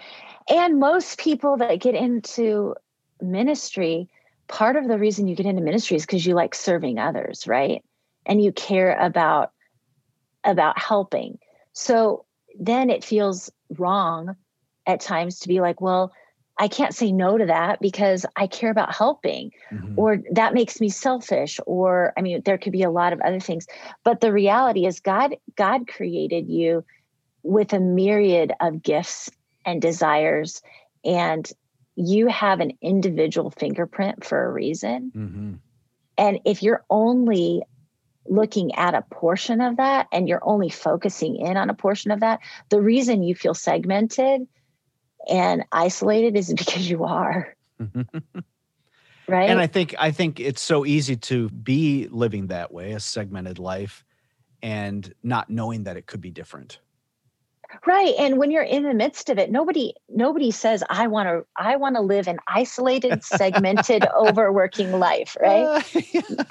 [0.49, 2.75] And most people that get into
[3.21, 4.09] ministry,
[4.49, 7.85] part of the reason you get into ministry is because you like serving others, right?
[8.27, 9.53] And you care about
[10.45, 11.39] about helping.
[11.73, 12.25] So
[12.59, 14.37] then it feels wrong
[14.87, 16.13] at times to be like, well,
[16.61, 19.95] I can't say no to that because I care about helping, mm-hmm.
[19.99, 23.41] or that makes me selfish, or I mean, there could be a lot of other
[23.41, 23.67] things.
[24.05, 26.85] But the reality is, God, God created you
[27.43, 29.31] with a myriad of gifts
[29.65, 30.61] and desires,
[31.03, 31.51] and
[31.97, 35.13] you have an individual fingerprint for a reason.
[35.17, 35.53] Mm-hmm.
[36.19, 37.63] And if you're only
[38.27, 42.21] looking at a portion of that and you're only focusing in on a portion of
[42.21, 44.47] that, the reason you feel segmented
[45.29, 47.55] and isolated is because you are.
[49.29, 49.51] right?
[49.51, 53.59] And I think I think it's so easy to be living that way, a segmented
[53.59, 54.05] life
[54.63, 56.79] and not knowing that it could be different
[57.87, 61.45] right and when you're in the midst of it nobody nobody says i want to
[61.57, 66.45] i want to live an isolated segmented overworking life right uh, yeah.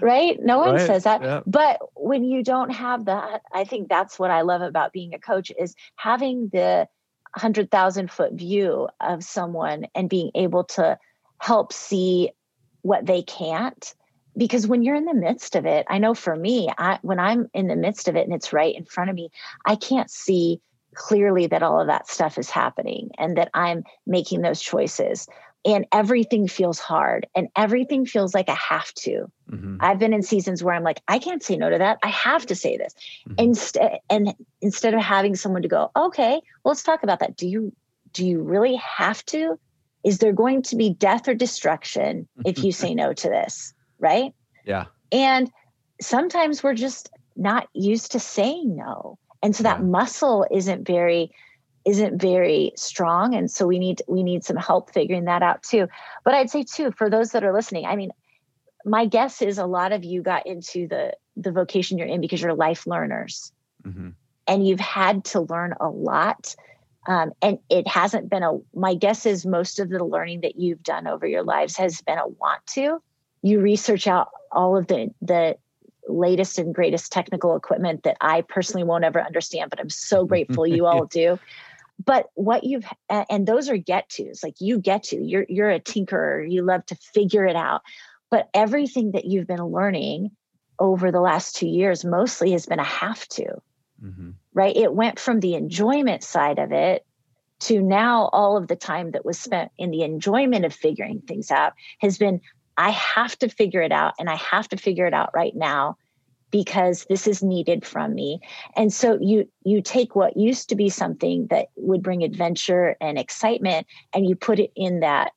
[0.00, 0.86] right no one right.
[0.86, 1.40] says that yeah.
[1.46, 5.18] but when you don't have that i think that's what i love about being a
[5.18, 6.88] coach is having the
[7.34, 10.98] 100,000 foot view of someone and being able to
[11.38, 12.30] help see
[12.82, 13.94] what they can't.
[14.36, 17.50] Because when you're in the midst of it i know for me I, when i'm
[17.52, 19.28] in the midst of it and it's right in front of me
[19.66, 20.62] i can't see
[20.94, 25.28] clearly that all of that stuff is happening and that i'm making those choices
[25.64, 29.76] and everything feels hard and everything feels like a have to mm-hmm.
[29.80, 32.44] i've been in seasons where i'm like i can't say no to that i have
[32.46, 32.94] to say this
[33.26, 33.34] mm-hmm.
[33.38, 37.46] instead and instead of having someone to go okay well, let's talk about that do
[37.46, 37.72] you
[38.12, 39.58] do you really have to
[40.04, 43.72] is there going to be death or destruction if you say no to this
[44.02, 44.34] right?
[44.66, 44.86] Yeah.
[45.10, 45.50] And
[46.02, 49.18] sometimes we're just not used to saying no.
[49.42, 51.32] And so that muscle isn't very
[51.84, 55.88] isn't very strong and so we need we need some help figuring that out too.
[56.24, 58.10] But I'd say too for those that are listening, I mean
[58.84, 62.40] my guess is a lot of you got into the the vocation you're in because
[62.40, 63.52] you're life learners.
[63.84, 64.10] Mm-hmm.
[64.46, 66.54] And you've had to learn a lot.
[67.06, 70.82] Um, and it hasn't been a my guess is most of the learning that you've
[70.82, 73.02] done over your lives has been a want to
[73.42, 75.56] you research out all of the the
[76.08, 80.66] latest and greatest technical equipment that I personally won't ever understand, but I'm so grateful
[80.66, 81.38] you all do.
[82.04, 85.80] But what you've and those are get tos like you get to you're you're a
[85.80, 87.82] tinkerer you love to figure it out.
[88.30, 90.30] But everything that you've been learning
[90.78, 93.60] over the last two years mostly has been a have to.
[94.02, 94.30] Mm-hmm.
[94.52, 94.76] right?
[94.76, 97.06] It went from the enjoyment side of it
[97.62, 101.50] to now all of the time that was spent in the enjoyment of figuring things
[101.50, 102.40] out has been
[102.76, 105.96] i have to figure it out and i have to figure it out right now
[106.52, 108.38] because this is needed from me
[108.76, 113.18] and so you you take what used to be something that would bring adventure and
[113.18, 115.32] excitement and you put it in that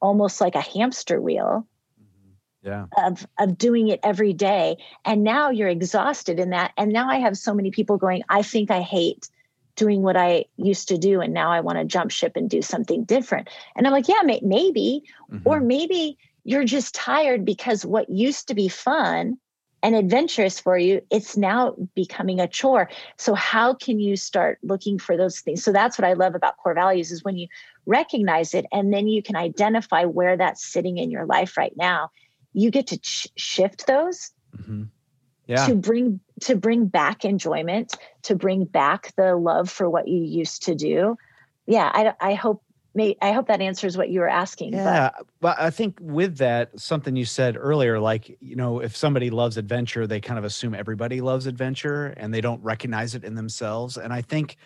[0.00, 1.66] almost like a hamster wheel
[2.00, 2.68] mm-hmm.
[2.68, 2.86] yeah.
[3.04, 7.16] of of doing it every day and now you're exhausted in that and now i
[7.16, 9.28] have so many people going i think i hate
[9.74, 12.62] doing what i used to do and now i want to jump ship and do
[12.62, 15.46] something different and i'm like yeah may- maybe mm-hmm.
[15.46, 19.36] or maybe you're just tired because what used to be fun
[19.82, 22.90] and adventurous for you, it's now becoming a chore.
[23.16, 25.62] So how can you start looking for those things?
[25.62, 27.48] So that's what I love about core values is when you
[27.86, 32.10] recognize it and then you can identify where that's sitting in your life right now.
[32.52, 34.84] You get to ch- shift those mm-hmm.
[35.46, 35.66] yeah.
[35.66, 40.64] to bring to bring back enjoyment, to bring back the love for what you used
[40.64, 41.16] to do.
[41.66, 42.62] Yeah, I, I hope
[42.98, 44.74] may, I hope that answers what you were asking.
[44.74, 45.26] Yeah, but.
[45.40, 49.56] but I think with that, something you said earlier, like you know, if somebody loves
[49.56, 53.96] adventure, they kind of assume everybody loves adventure, and they don't recognize it in themselves.
[53.96, 54.56] And I think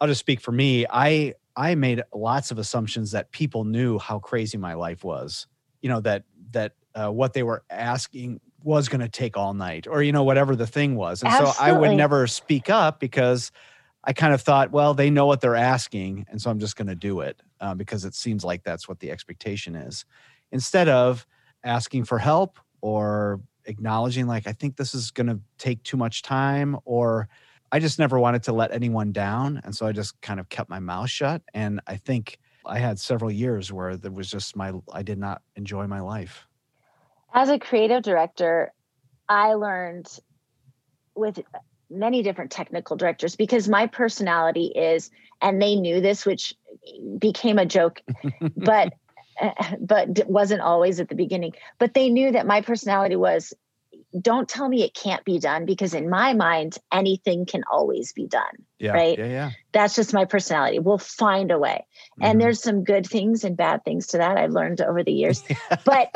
[0.00, 0.86] I'll just speak for me.
[0.88, 5.46] I I made lots of assumptions that people knew how crazy my life was.
[5.80, 9.86] You know that that uh, what they were asking was going to take all night,
[9.88, 11.54] or you know whatever the thing was, and Absolutely.
[11.54, 13.50] so I would never speak up because
[14.04, 16.88] I kind of thought, well, they know what they're asking, and so I'm just going
[16.88, 20.04] to do it uh, because it seems like that's what the expectation is.
[20.50, 21.26] Instead of
[21.64, 26.22] asking for help or acknowledging, like, I think this is going to take too much
[26.22, 27.28] time, or
[27.70, 29.60] I just never wanted to let anyone down.
[29.64, 31.42] And so I just kind of kept my mouth shut.
[31.54, 35.42] And I think I had several years where there was just my, I did not
[35.56, 36.46] enjoy my life.
[37.32, 38.72] As a creative director,
[39.28, 40.06] I learned
[41.14, 41.40] with
[41.92, 46.54] many different technical directors because my personality is and they knew this which
[47.18, 48.00] became a joke
[48.56, 48.92] but
[49.80, 53.52] but wasn't always at the beginning but they knew that my personality was
[54.20, 58.26] don't tell me it can't be done because in my mind anything can always be
[58.26, 59.18] done yeah, right?
[59.18, 59.50] yeah yeah.
[59.72, 60.80] That's just my personality.
[60.80, 61.86] We'll find a way.
[62.12, 62.24] Mm-hmm.
[62.24, 65.42] and there's some good things and bad things to that i've learned over the years.
[65.84, 66.10] But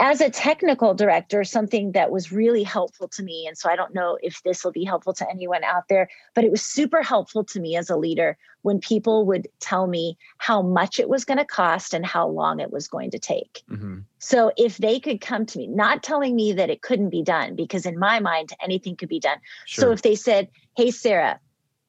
[0.00, 3.94] as a technical director, something that was really helpful to me, and so I don't
[3.94, 7.44] know if this will be helpful to anyone out there, but it was super helpful
[7.44, 11.36] to me as a leader when people would tell me how much it was going
[11.36, 13.62] to cost and how long it was going to take.
[13.70, 13.98] Mm-hmm.
[14.18, 17.54] So if they could come to me, not telling me that it couldn't be done,
[17.54, 19.38] because in my mind, anything could be done.
[19.66, 19.82] Sure.
[19.82, 21.38] So if they said, Hey, Sarah,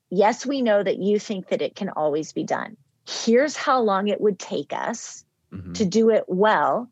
[0.10, 2.76] yes, we know that you think that it can always be done.
[3.08, 5.74] Here's how long it would take us mm-hmm.
[5.74, 6.89] to do it well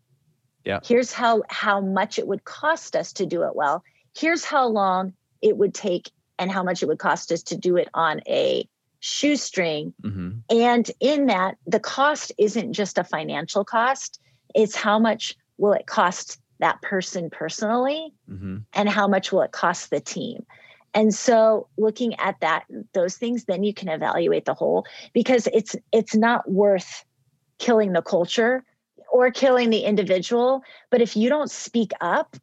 [0.65, 0.80] yeah.
[0.84, 3.84] Here's how how much it would cost us to do it well.
[4.15, 7.78] Here's how long it would take and how much it would cost us to do
[7.78, 8.67] it on a
[9.00, 9.93] shoestring.
[10.02, 10.39] Mm-hmm.
[10.50, 14.19] And in that, the cost isn't just a financial cost,
[14.54, 18.58] it's how much will it cost that person personally mm-hmm.
[18.74, 20.45] and how much will it cost the team.
[20.93, 25.76] And so looking at that those things then you can evaluate the whole because it's
[25.91, 27.06] it's not worth
[27.60, 28.63] killing the culture
[29.12, 30.63] or killing the individual.
[30.89, 32.36] But if you don't speak up,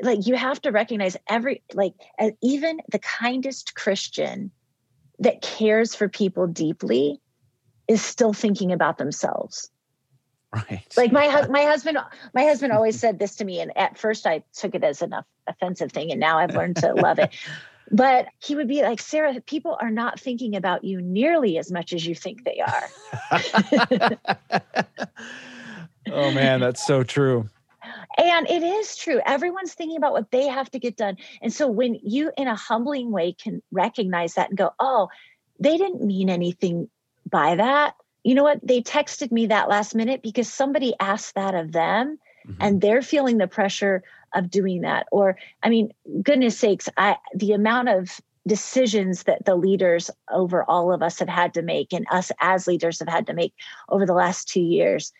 [0.00, 1.94] like you have to recognize every, like,
[2.42, 4.50] even the kindest Christian
[5.18, 7.20] that cares for people deeply
[7.88, 9.70] is still thinking about themselves.
[10.52, 10.84] Right.
[10.96, 11.96] Like my my husband
[12.34, 15.14] my husband always said this to me and at first I took it as an
[15.46, 17.30] offensive thing and now I've learned to love it.
[17.90, 21.92] But he would be like, "Sarah, people are not thinking about you nearly as much
[21.92, 22.88] as you think they are."
[26.12, 27.48] oh man, that's so true.
[28.18, 29.20] And it is true.
[29.24, 31.16] Everyone's thinking about what they have to get done.
[31.40, 35.08] And so when you, in a humbling way, can recognize that and go, oh,
[35.58, 36.88] they didn't mean anything
[37.28, 37.94] by that.
[38.22, 38.60] You know what?
[38.62, 42.60] They texted me that last minute because somebody asked that of them mm-hmm.
[42.60, 44.02] and they're feeling the pressure
[44.34, 45.06] of doing that.
[45.10, 50.92] Or, I mean, goodness sakes, I the amount of decisions that the leaders over all
[50.92, 53.54] of us have had to make and us as leaders have had to make
[53.88, 55.12] over the last two years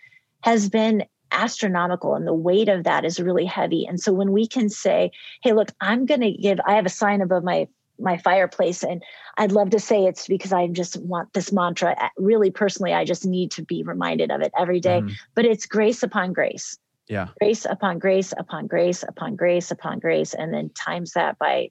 [0.42, 4.46] has been astronomical and the weight of that is really heavy and so when we
[4.46, 5.10] can say
[5.42, 7.66] hey look i'm going to give i have a sign above my
[7.98, 9.02] my fireplace and
[9.38, 13.24] i'd love to say it's because i just want this mantra really personally i just
[13.24, 15.10] need to be reminded of it every day mm.
[15.34, 16.78] but it's grace upon grace
[17.08, 21.70] yeah grace upon grace upon grace upon grace upon grace and then times that by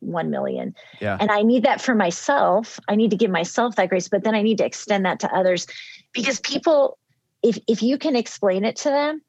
[0.00, 0.74] 1 million.
[1.00, 1.16] Yeah.
[1.20, 2.78] And I need that for myself.
[2.88, 5.34] I need to give myself that grace, but then I need to extend that to
[5.34, 5.66] others
[6.12, 6.98] because people,
[7.42, 9.22] if, if you can explain it to them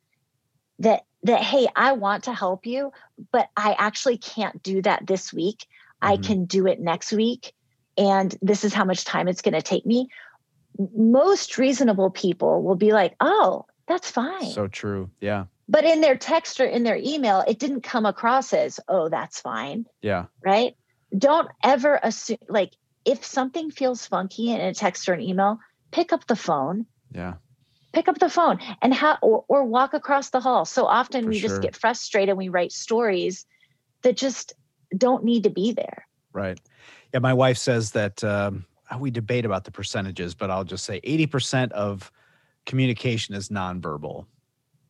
[0.80, 2.91] that, that, hey, I want to help you,
[3.32, 5.66] but I actually can't do that this week.
[6.01, 6.14] Mm-hmm.
[6.14, 7.53] I can do it next week.
[7.97, 10.07] And this is how much time it's going to take me.
[10.95, 14.51] Most reasonable people will be like, oh, that's fine.
[14.51, 15.10] So true.
[15.20, 15.45] Yeah.
[15.68, 19.41] But in their text or in their email, it didn't come across as, oh, that's
[19.41, 19.86] fine.
[20.01, 20.26] Yeah.
[20.43, 20.76] Right.
[21.18, 25.60] Don't ever assume, like, if something feels funky in a text or an email,
[25.91, 26.86] pick up the phone.
[27.12, 27.36] Yeah.
[27.93, 30.65] Pick up the phone and how, or, or walk across the hall.
[30.65, 31.49] So often For we sure.
[31.49, 32.37] just get frustrated.
[32.37, 33.45] We write stories
[34.03, 34.53] that just
[34.95, 36.05] don't need to be there.
[36.33, 36.59] Right.
[37.13, 37.19] Yeah.
[37.19, 38.65] My wife says that um,
[38.99, 42.11] we debate about the percentages, but I'll just say 80% of
[42.65, 44.25] communication is nonverbal.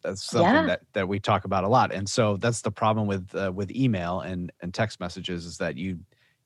[0.04, 0.68] That's something Yeah.
[0.68, 1.94] that, that we talk about a lot.
[1.94, 5.76] And so that's the problem with uh, with email and, and text messages is that
[5.76, 6.00] you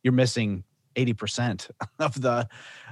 [0.03, 0.63] you're missing
[0.95, 1.69] 80%
[1.99, 2.47] of the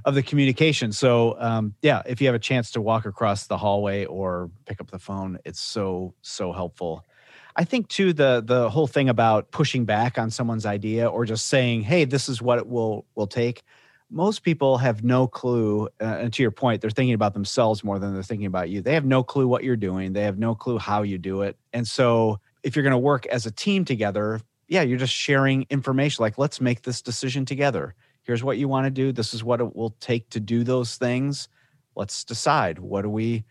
[0.06, 0.91] of the communication.
[0.91, 4.82] So um, yeah, if you have a chance to walk across the hallway or pick
[4.82, 7.06] up the phone, it's so so helpful.
[7.56, 11.47] I think too the the whole thing about pushing back on someone's idea or just
[11.47, 13.64] saying, "Hey, this is what it will will take."
[14.10, 17.97] Most people have no clue, uh, and to your point, they're thinking about themselves more
[17.97, 18.82] than they're thinking about you.
[18.82, 20.12] They have no clue what you're doing.
[20.12, 21.58] They have no clue how you do it.
[21.72, 24.41] And so, if you're going to work as a team together,
[24.72, 26.24] yeah, you're just sharing information.
[26.24, 27.93] Like, let's make this decision together.
[28.24, 29.11] Here's what you want to do.
[29.11, 31.49] This is what it will take to do those things.
[31.95, 32.80] Let's decide.
[32.80, 33.43] What do we?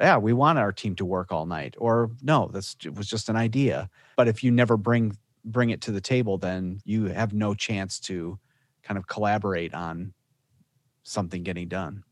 [0.00, 3.36] yeah, we want our team to work all night, or no, this was just an
[3.36, 3.88] idea.
[4.16, 7.98] But if you never bring bring it to the table, then you have no chance
[8.00, 8.38] to
[8.82, 10.12] kind of collaborate on
[11.02, 12.04] something getting done.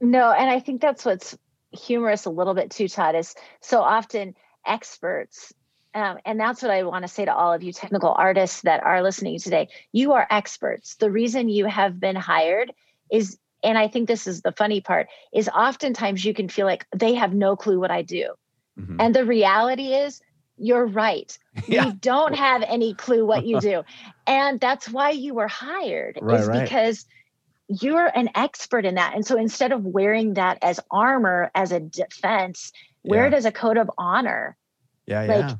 [0.00, 1.36] No, and I think that's what's
[1.70, 4.34] humorous a little bit too, Todd, is so often
[4.66, 5.52] experts,
[5.94, 8.82] um, and that's what I want to say to all of you technical artists that
[8.82, 9.68] are listening today.
[9.92, 10.94] You are experts.
[10.96, 12.72] The reason you have been hired
[13.10, 16.86] is, and I think this is the funny part, is oftentimes you can feel like
[16.94, 18.34] they have no clue what I do.
[18.80, 18.96] Mhm.
[18.98, 20.20] And the reality is,
[20.56, 21.36] you're right.
[21.68, 21.86] Yeah.
[21.86, 23.82] You don't have any clue what you do.
[24.26, 26.62] and that's why you were hired, Right, is right.
[26.64, 27.04] because
[27.68, 29.14] you're an expert in that.
[29.14, 32.72] And so instead of wearing that as armor, as a defense,
[33.04, 33.28] wear Yeah.
[33.28, 34.56] it as a code of honor.
[35.06, 35.54] Yeah, Like, yeah,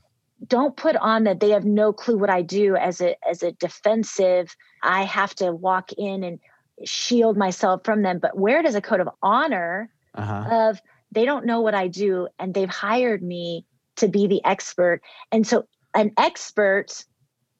[0.47, 3.53] Don't put on that they have no clue what I do as a as a
[3.53, 4.55] defensive.
[4.83, 6.41] I have to walk in and
[6.85, 10.49] shield myself from them, but where does a code of honor uh-huh.
[10.51, 10.81] of
[11.13, 13.67] they don't know what I do and they've hired me
[13.97, 15.01] to be the expert.
[15.31, 15.65] And so
[15.95, 17.05] an expert,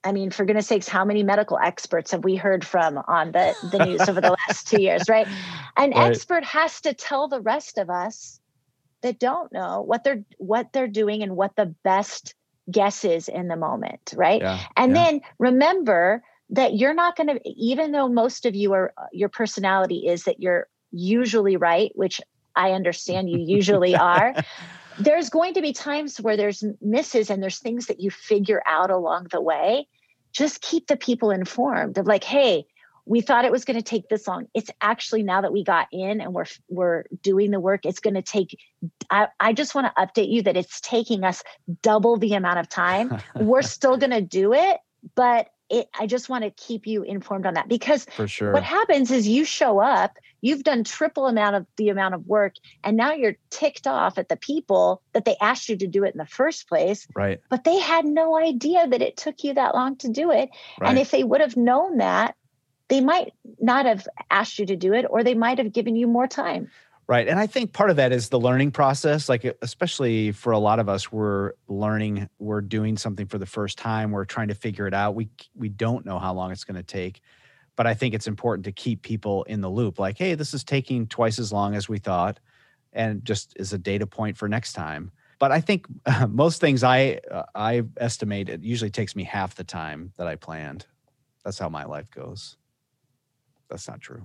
[0.03, 3.57] I mean, for goodness sakes, how many medical experts have we heard from on the,
[3.63, 5.29] the news over the last two years, right?
[5.77, 6.11] An Right.
[6.11, 8.41] expert has to tell the rest of us
[9.03, 12.35] that don't know what they're what they're doing and what the best
[12.71, 14.41] guess is in the moment, right?
[14.41, 15.05] yeah, And yeah.
[15.05, 20.07] then remember that you're not going to, even though most of you are, your personality
[20.07, 22.21] is that you're usually right, which
[22.55, 24.35] I understand you usually are.
[24.99, 28.91] There's going to be times where there's misses and there's things that you figure out
[28.91, 29.89] along the way.
[30.33, 32.67] Just keep the people informed of like, hey,
[33.05, 34.47] we thought it was going to take this long.
[34.55, 38.15] It's actually now that we got in and we're we're doing the work, it's going
[38.15, 38.59] to take.
[39.11, 41.43] I, I just want to update you that it's taking us
[41.83, 44.79] double the amount of time we're still going to do it
[45.15, 48.53] but it, i just want to keep you informed on that because for sure.
[48.53, 52.55] what happens is you show up you've done triple amount of the amount of work
[52.85, 56.15] and now you're ticked off at the people that they asked you to do it
[56.15, 59.75] in the first place right, but they had no idea that it took you that
[59.75, 60.51] long to do it
[60.81, 60.91] right.
[60.91, 62.37] and if they would have known that
[62.93, 66.07] they might not have asked you to do it or they might have given you
[66.07, 66.71] more time
[67.09, 67.27] Right.
[67.27, 69.29] And I think part of that is the learning process.
[69.29, 73.77] Like, especially for a lot of us, we're learning, we're doing something for the first
[73.77, 75.15] time, we're trying to figure it out.
[75.15, 77.21] We, we don't know how long it's going to take.
[77.75, 79.99] But I think it's important to keep people in the loop.
[79.99, 82.39] Like, hey, this is taking twice as long as we thought,
[82.93, 85.11] and just as a data point for next time.
[85.39, 85.87] But I think
[86.29, 90.37] most things I uh, I estimate it usually takes me half the time that I
[90.37, 90.87] planned.
[91.45, 92.57] That's how my life goes.
[93.73, 94.23] That's not true.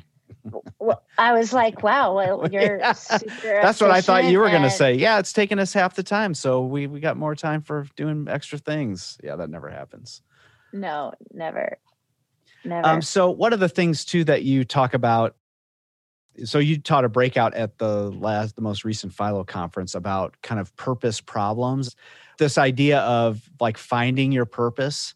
[0.80, 2.92] well, i was like wow well you're Yeah.
[2.92, 4.94] super That's what I thought you were going to say.
[4.96, 8.28] Yeah, it's taking us half the time, so we we got more time for doing
[8.30, 9.18] extra things.
[9.24, 10.22] Yeah, that never happens.
[10.74, 11.78] no never
[12.66, 15.36] never Um, so one of the things too that you talk about,
[16.44, 20.60] so you taught a breakout at the last, the most recent Philo conference about kind
[20.60, 21.96] of purpose problems.
[22.38, 25.16] This idea of like finding your purpose,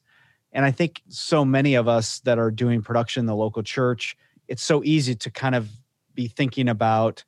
[0.51, 4.17] and I think so many of us that are doing production in the local church,
[4.47, 5.69] it's so easy to kind of
[6.13, 7.23] be thinking about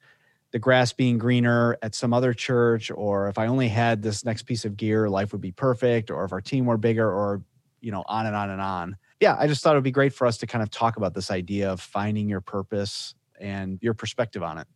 [0.51, 4.43] the grass being greener at some other church, or if I only had this next
[4.43, 7.41] piece of gear, life would be perfect, or if our team were bigger, or
[7.81, 10.13] you know, on and on and on yeah, I just thought it would be great
[10.13, 13.93] for us to kind of talk about this idea of finding your purpose and your
[13.93, 14.67] perspective on it.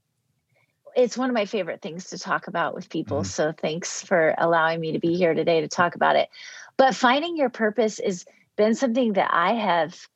[0.96, 3.18] It's one of my favorite things to talk about with people.
[3.18, 3.26] Mm-hmm.
[3.26, 6.30] So thanks for allowing me to be here today to talk about it.
[6.78, 8.26] But finding your purpose has
[8.58, 10.08] been something that I have,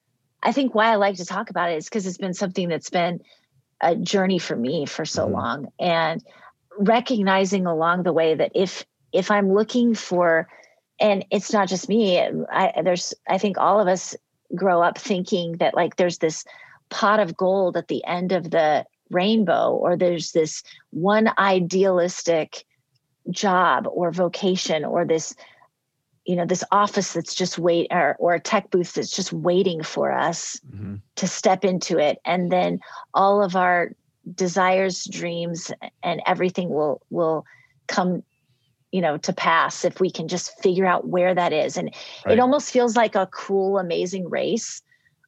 [0.44, 2.90] I think why I like to talk about it is because it's been something that's
[2.90, 3.22] been
[3.80, 5.34] a journey for me for so mm-hmm.
[5.34, 5.72] long.
[5.80, 6.24] And
[6.78, 10.48] recognizing along the way that if if I'm looking for
[11.02, 14.16] and it's not just me I, there's i think all of us
[14.56, 16.46] grow up thinking that like there's this
[16.90, 22.64] pot of gold at the end of the rainbow or there's this one idealistic
[23.30, 25.36] job or vocation or this
[26.26, 29.82] you know this office that's just wait or, or a tech booth that's just waiting
[29.82, 30.96] for us mm-hmm.
[31.16, 32.80] to step into it and then
[33.14, 33.92] all of our
[34.36, 35.72] desires dreams
[36.04, 37.46] and everything will will
[37.88, 38.24] come
[38.92, 41.94] you know to pass if we can just figure out where that is and
[42.26, 42.34] right.
[42.34, 44.82] it almost feels like a cool amazing race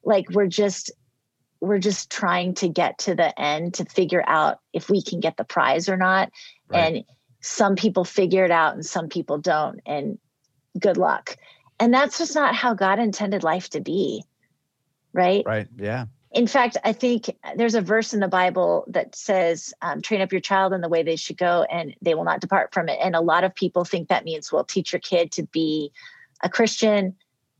[0.04, 0.92] like we're just
[1.60, 5.36] we're just trying to get to the end to figure out if we can get
[5.36, 6.30] the prize or not
[6.68, 6.94] right.
[6.94, 7.04] and
[7.40, 10.18] some people figure it out and some people don't and
[10.78, 11.36] good luck
[11.78, 14.24] and that's just not how god intended life to be
[15.12, 19.72] right right yeah in fact, I think there's a verse in the Bible that says,
[19.82, 22.40] um, train up your child in the way they should go and they will not
[22.40, 22.98] depart from it.
[23.00, 25.92] And a lot of people think that means, well, teach your kid to be
[26.42, 27.14] a Christian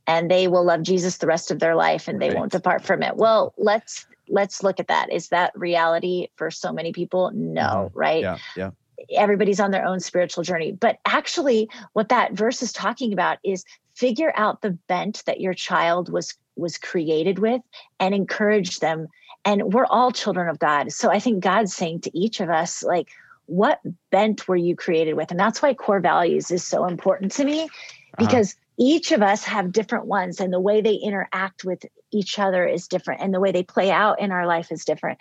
[0.09, 2.39] and they will love Jesus the rest of their life and they right.
[2.39, 3.17] won't depart from it.
[3.17, 5.13] Well, let's let's look at that.
[5.13, 7.31] Is that reality for so many people?
[7.33, 7.99] No, mm-hmm.
[7.99, 8.23] right?
[8.23, 8.71] Yeah, yeah.
[9.17, 10.73] Everybody's on their own spiritual journey.
[10.73, 13.65] But actually, what that verse is talking about is
[13.95, 17.63] figure out the bent that your child was was created with
[17.99, 19.09] and encourage them
[19.45, 22.83] and we're all children of god so i think god's saying to each of us
[22.83, 23.09] like
[23.47, 23.81] what
[24.11, 27.63] bent were you created with and that's why core values is so important to me
[27.63, 27.71] uh-huh.
[28.19, 28.87] because uh-huh.
[28.87, 32.87] each of us have different ones and the way they interact with each other is
[32.87, 35.19] different and the way they play out in our life is different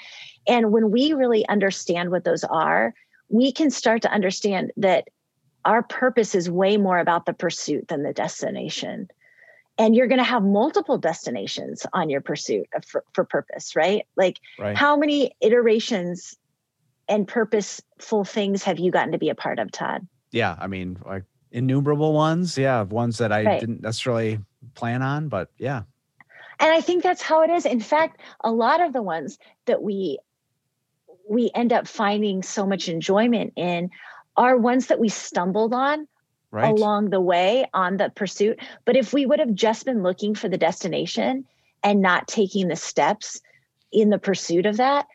[0.48, 2.94] and when we really understand what those are
[3.34, 5.08] we can start to understand that
[5.66, 9.10] our purpose is way more about the pursuit than the destination.
[9.80, 14.06] And you're going to have multiple destinations on your pursuit of, for, for purpose right?
[14.16, 14.78] Like right.
[14.78, 16.38] how many iterations
[17.10, 20.08] and purposeful things have you gotten to be a part of todd?
[20.32, 22.56] Yeah i mean like innumerable ones.
[22.56, 23.60] Yeah ones that i right.
[23.60, 24.40] didn't necessarily
[24.76, 25.84] plan on but yeah.
[26.60, 27.66] And i think that's how it is.
[27.66, 30.20] In fact a lot of the ones that we
[31.30, 33.90] we end up finding so much enjoyment in
[34.36, 36.08] are ones that we stumbled on
[36.52, 36.70] right.
[36.70, 38.60] along the way on the pursuit.
[38.86, 41.46] But if we would have just been looking for the destination
[41.84, 43.42] and not taking the steps
[43.92, 45.08] in the pursuit of that,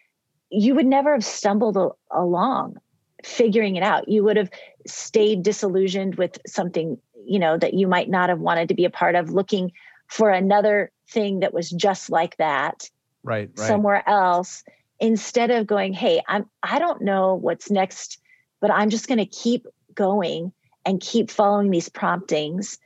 [0.50, 2.78] you would never have stumbled a- along
[3.24, 4.08] figuring it out.
[4.08, 4.50] You would have
[4.86, 8.90] stayed disillusioned with something, you know, that you might not have wanted to be a
[8.90, 9.72] part of, looking
[10.06, 12.88] for another thing that was just like that.
[13.24, 13.66] Right, right.
[13.66, 14.62] somewhere else
[15.00, 18.18] instead of going hey i'm i don't know what's next
[18.60, 20.52] but i'm just going to keep going
[20.84, 22.78] and keep following these promptings.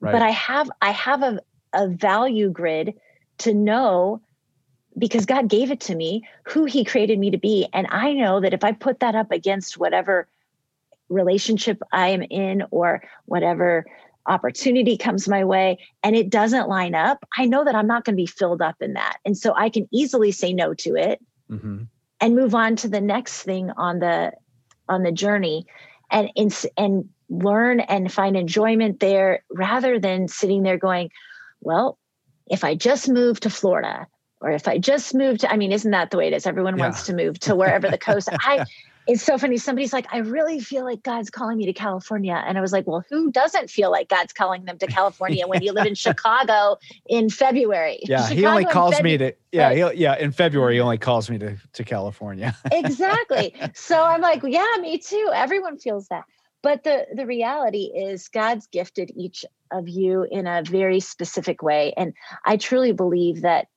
[0.00, 0.12] Right.
[0.12, 1.40] but i have i have a,
[1.74, 2.94] a value grid
[3.38, 4.22] to know
[4.96, 7.68] because god gave it to me who he created me to be.
[7.72, 10.26] And i know that if i put that up against whatever
[11.08, 13.84] relationship i am in or whatever
[14.26, 18.14] opportunity comes my way and it doesn't line up i know that i'm not going
[18.14, 19.18] to be filled up in that.
[19.24, 21.82] And so i can easily say no to it mm-hmm.
[22.20, 24.32] and move on to the next thing on the
[24.88, 25.66] on the journey
[26.10, 26.30] and
[26.76, 31.10] and learn and find enjoyment there rather than sitting there going,
[31.60, 31.98] well,
[32.50, 34.06] if I just move to Florida
[34.40, 36.46] or if I just move to, I mean, isn't that the way it is?
[36.46, 36.84] Everyone yeah.
[36.84, 38.28] wants to move to wherever the coast.
[38.40, 38.64] I,
[39.10, 39.56] it's so funny.
[39.56, 42.40] Somebody's like, I really feel like God's calling me to California.
[42.46, 45.62] And I was like, well, who doesn't feel like God's calling them to California when
[45.62, 47.98] you live in Chicago in February?
[48.04, 48.28] Yeah.
[48.28, 49.90] Chicago he only calls me to, yeah.
[49.90, 50.16] Yeah.
[50.16, 50.84] In February, he mm-hmm.
[50.84, 52.56] only calls me to, to California.
[52.70, 53.54] exactly.
[53.74, 55.30] So I'm like, yeah, me too.
[55.32, 56.24] Everyone feels that
[56.62, 61.94] but the the reality is god's gifted each of you in a very specific way
[61.96, 62.12] and
[62.44, 63.68] i truly believe that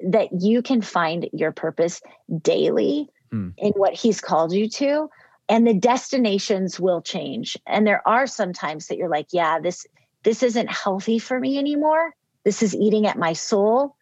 [0.00, 2.00] that you can find your purpose
[2.40, 3.48] daily hmm.
[3.56, 5.10] in what he's called you to
[5.48, 7.58] and the destinations will change.
[7.66, 9.86] And there are some times that you're like yeah this
[10.22, 12.14] this isn't healthy for me anymore.
[12.44, 13.96] This is eating at my soul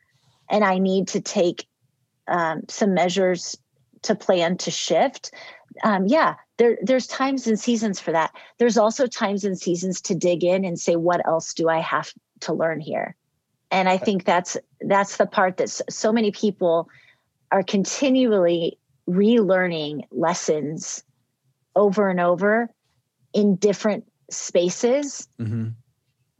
[0.48, 1.66] and i need to take
[2.26, 3.56] um, some measures
[4.02, 5.32] to plan to shift.
[5.84, 8.32] Um, yeah there there's times and seasons for that.
[8.58, 12.12] There's also times and seasons to dig in and say what else do i have
[12.40, 13.16] to learn here?
[13.70, 16.88] And i think that's that's the part that so many people
[17.52, 18.78] are continually
[19.10, 21.04] relearning lessons
[21.76, 22.68] over and over
[23.32, 25.68] in different spaces mm-hmm.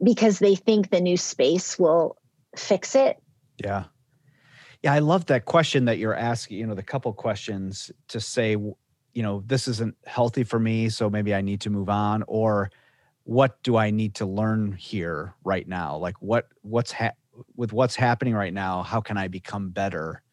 [0.03, 2.17] because they think the new space will
[2.55, 3.17] fix it.
[3.57, 3.85] Yeah.
[4.83, 8.51] Yeah, I love that question that you're asking, you know, the couple questions to say,
[8.51, 8.75] you
[9.23, 12.71] know, this isn't healthy for me, so maybe I need to move on or
[13.23, 15.97] what do I need to learn here right now?
[15.97, 17.13] Like what what's ha-
[17.55, 20.23] with what's happening right now, how can I become better?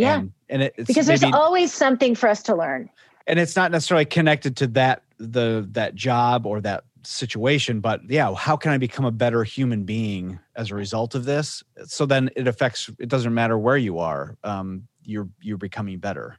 [0.00, 0.18] Yeah.
[0.18, 2.90] And, and it, because maybe, there's always something for us to learn.
[3.26, 8.34] And it's not necessarily connected to that the that job or that situation but yeah
[8.34, 12.30] how can i become a better human being as a result of this so then
[12.36, 16.36] it affects it doesn't matter where you are um, you're you're becoming better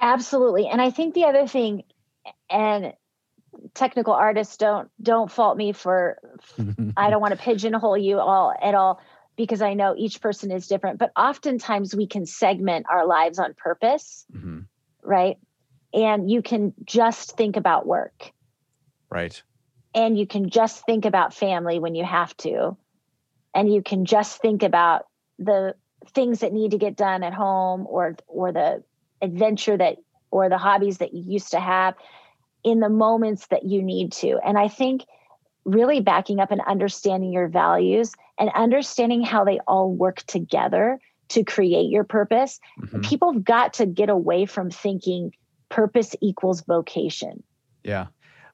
[0.00, 1.82] absolutely and i think the other thing
[2.50, 2.92] and
[3.74, 6.18] technical artists don't don't fault me for
[6.96, 9.00] i don't want to pigeonhole you all at all
[9.36, 13.54] because i know each person is different but oftentimes we can segment our lives on
[13.54, 14.60] purpose mm-hmm.
[15.02, 15.38] right?
[15.94, 18.32] And you can just think about work.
[19.10, 19.42] Right.
[19.94, 22.76] And you can just think about family when you have to.
[23.54, 25.06] And you can just think about
[25.38, 25.74] the
[26.14, 28.82] things that need to get done at home or or the
[29.20, 29.98] adventure that
[30.30, 31.94] or the hobbies that you used to have
[32.64, 34.38] in the moments that you need to.
[34.44, 35.04] And i think
[35.64, 40.98] really backing up and understanding your values and understanding how they all work together
[41.28, 43.00] to create your purpose mm-hmm.
[43.00, 45.32] people have got to get away from thinking
[45.68, 47.42] purpose equals vocation
[47.84, 48.06] yeah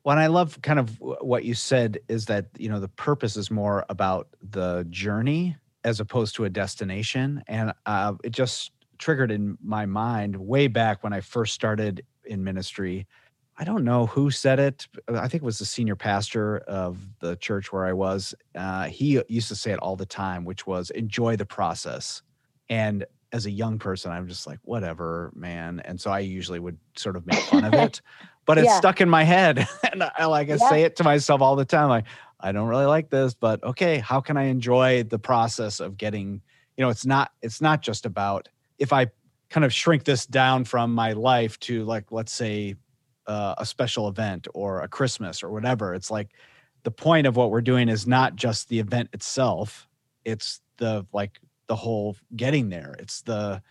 [0.05, 3.37] well, and I love kind of what you said is that, you know, the purpose
[3.37, 7.43] is more about the journey as opposed to a destination.
[7.47, 12.43] And uh, it just triggered in my mind way back when I first started in
[12.43, 13.07] ministry.
[13.59, 14.87] I don't know who said it.
[15.09, 18.33] I think it was the senior pastor of the church where I was.
[18.55, 22.23] Uh, he used to say it all the time, which was enjoy the process.
[22.71, 25.83] And as a young person, I'm just like, whatever, man.
[25.85, 28.01] And so I usually would sort of make fun of it.
[28.47, 28.79] but it's yeah.
[28.79, 29.67] stuck in my head.
[29.93, 30.71] and I like I yeah.
[30.71, 31.89] say it to myself all the time.
[31.89, 32.05] Like,
[32.41, 36.41] I don't really like this, but okay, how can I enjoy the process of getting,
[36.77, 38.49] you know, it's not it's not just about
[38.79, 39.09] if I
[39.51, 42.77] kind of shrink this down from my life to like let's say
[43.29, 45.95] uh, a special event or a Christmas or whatever.
[45.95, 46.31] It's like
[46.83, 49.87] the point of what we're doing is not just the event itself.
[50.25, 52.97] It's the like the whole getting there.
[52.99, 53.63] It's the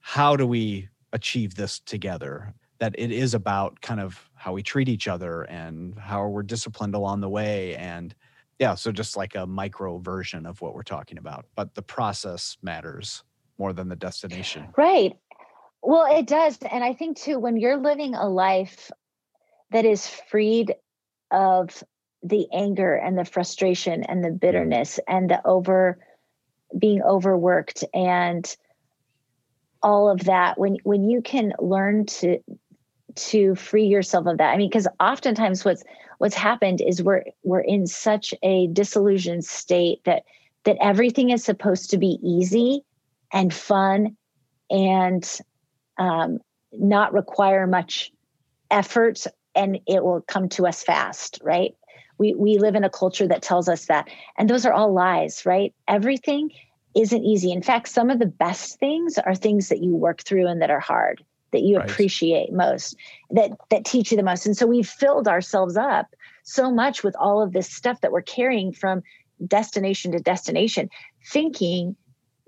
[0.00, 2.54] how do we achieve this together?
[2.78, 6.94] that it is about kind of how we treat each other and how we're disciplined
[6.94, 8.14] along the way and
[8.58, 12.56] yeah so just like a micro version of what we're talking about but the process
[12.62, 13.22] matters
[13.58, 15.16] more than the destination right
[15.86, 18.90] well it does and i think too when you're living a life
[19.70, 20.74] that is freed
[21.30, 21.82] of
[22.22, 25.98] the anger and the frustration and the bitterness and the over
[26.76, 28.56] being overworked and
[29.82, 32.38] all of that when when you can learn to
[33.14, 35.84] to free yourself of that i mean because oftentimes what's
[36.18, 40.24] what's happened is we're we're in such a disillusioned state that
[40.64, 42.82] that everything is supposed to be easy
[43.32, 44.16] and fun
[44.68, 45.40] and
[45.98, 46.38] um,
[46.72, 48.12] not require much
[48.70, 51.74] effort and it will come to us fast right?
[52.18, 55.44] We we live in a culture that tells us that and those are all lies
[55.46, 55.74] right?
[55.88, 56.50] Everything
[56.94, 57.52] isn't easy.
[57.52, 60.70] In fact some of the best things are things that you work through and that
[60.70, 61.90] are hard that you right.
[61.90, 62.96] appreciate most
[63.30, 64.46] that that teach you the most.
[64.46, 66.06] And so we've filled ourselves up
[66.42, 69.02] so much with all of this stuff that we're carrying from
[69.46, 70.88] destination to destination
[71.26, 71.96] thinking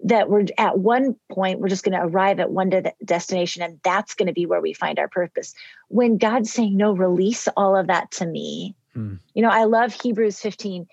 [0.05, 3.81] that we're at one point we're just going to arrive at one de- destination and
[3.83, 5.55] that's going to be where we find our purpose
[5.89, 9.15] when god's saying no release all of that to me hmm.
[9.35, 10.87] you know i love hebrews 15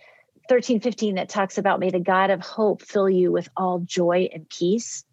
[0.49, 4.27] 13 15 that talks about may the god of hope fill you with all joy
[4.33, 5.03] and peace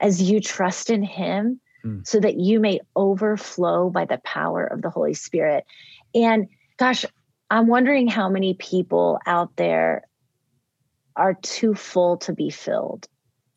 [0.00, 2.06] as you trust in him mm.
[2.06, 5.64] so that you may overflow by the power of the Holy Spirit.
[6.14, 7.04] And gosh,
[7.50, 10.02] I'm wondering how many people out there
[11.20, 13.06] are too full to be filled.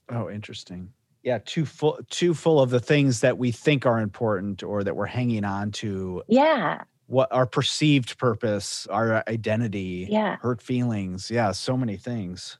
[0.09, 0.89] Oh, interesting.
[1.23, 4.95] Yeah, too full too full of the things that we think are important or that
[4.95, 6.21] we're hanging on to.
[6.27, 6.83] Yeah.
[7.07, 10.35] What our perceived purpose, our identity, yeah.
[10.41, 11.31] hurt feelings.
[11.31, 12.57] Yeah, so many things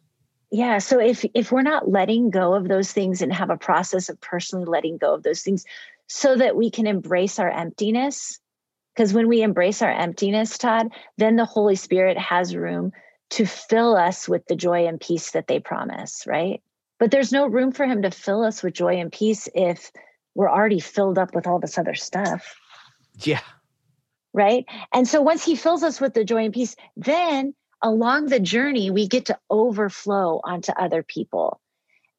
[0.53, 4.07] yeah so if if we're not letting go of those things and have a process
[4.07, 5.65] of personally letting go of those things
[6.07, 8.39] so that we can embrace our emptiness
[8.95, 12.91] because when we embrace our emptiness todd then the holy spirit has room
[13.33, 16.61] to fill us with the joy and peace that they promise right?
[16.99, 19.91] But there's no room for him to fill us with joy and peace if
[20.35, 22.55] we're already filled up with all this other stuff.
[23.19, 23.41] Yeah.
[24.33, 24.65] Right?
[24.93, 28.91] And so once he fills us with the joy and peace then along the journey
[28.91, 31.59] we get to overflow onto other people.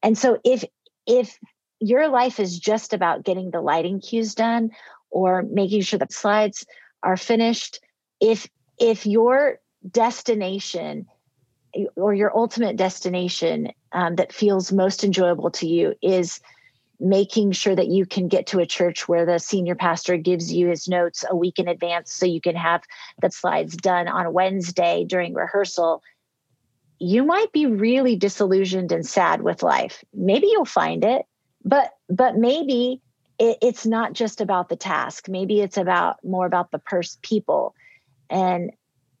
[0.03, 0.65] And so if
[1.07, 1.39] if
[1.79, 4.71] your life is just about getting the lighting cues done
[5.11, 6.65] or making sure the slides
[7.03, 7.79] are finished
[8.19, 8.47] if
[8.79, 9.59] if your
[9.89, 11.07] destination
[11.95, 16.39] or your ultimate destination um, that feels most enjoyable to you is
[16.99, 20.67] making sure that you can get to a church where the senior pastor gives you
[20.67, 22.81] his notes a week in advance so you can have
[23.21, 26.01] the slides done on Wednesday during rehearsal,
[26.99, 30.03] you might be really disillusioned and sad with life.
[30.13, 31.23] Maybe you'll find it,
[31.63, 33.01] but but maybe
[33.37, 35.27] it, it's not just about the task.
[35.27, 37.75] Maybe it's about more about the pers- people,
[38.29, 38.71] and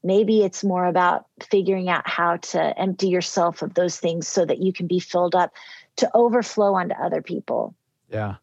[0.05, 4.59] maybe it's more about figuring out how to empty yourself of those things so that
[4.59, 5.51] you can be filled up
[5.95, 7.73] to overflow onto other people.
[8.09, 8.35] Yeah.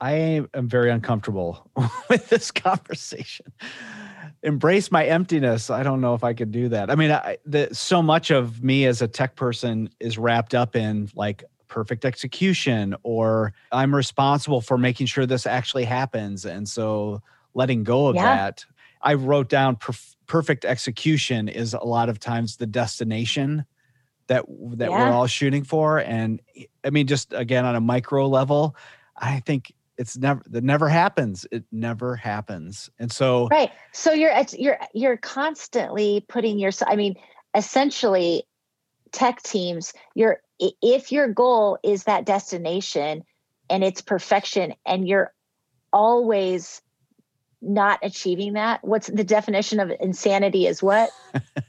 [0.00, 1.68] I am very uncomfortable
[2.08, 3.46] with this conversation.
[4.44, 5.68] Embrace my emptiness.
[5.68, 6.88] I don't know if I could do that.
[6.88, 10.76] I mean, I, the, so much of me as a tech person is wrapped up
[10.76, 16.44] in like perfect execution, or I'm responsible for making sure this actually happens.
[16.44, 17.20] And so
[17.54, 18.36] letting go of yeah.
[18.36, 18.64] that,
[19.02, 23.64] I wrote down perf- perfect execution is a lot of times the destination
[24.28, 24.44] that
[24.76, 25.08] that yeah.
[25.08, 25.98] we're all shooting for.
[25.98, 26.40] And
[26.84, 28.76] i mean just again on a micro level
[29.16, 31.44] i think it's never that never happens.
[31.50, 32.88] It never happens.
[32.98, 33.70] And so right.
[33.92, 37.16] So you're you're you're constantly putting your i mean
[37.54, 38.44] essentially
[39.10, 43.24] tech teams you're if your goal is that destination
[43.68, 45.32] and it's perfection and you're
[45.92, 46.82] always
[47.60, 48.84] not achieving that?
[48.84, 51.10] What's the definition of insanity is what?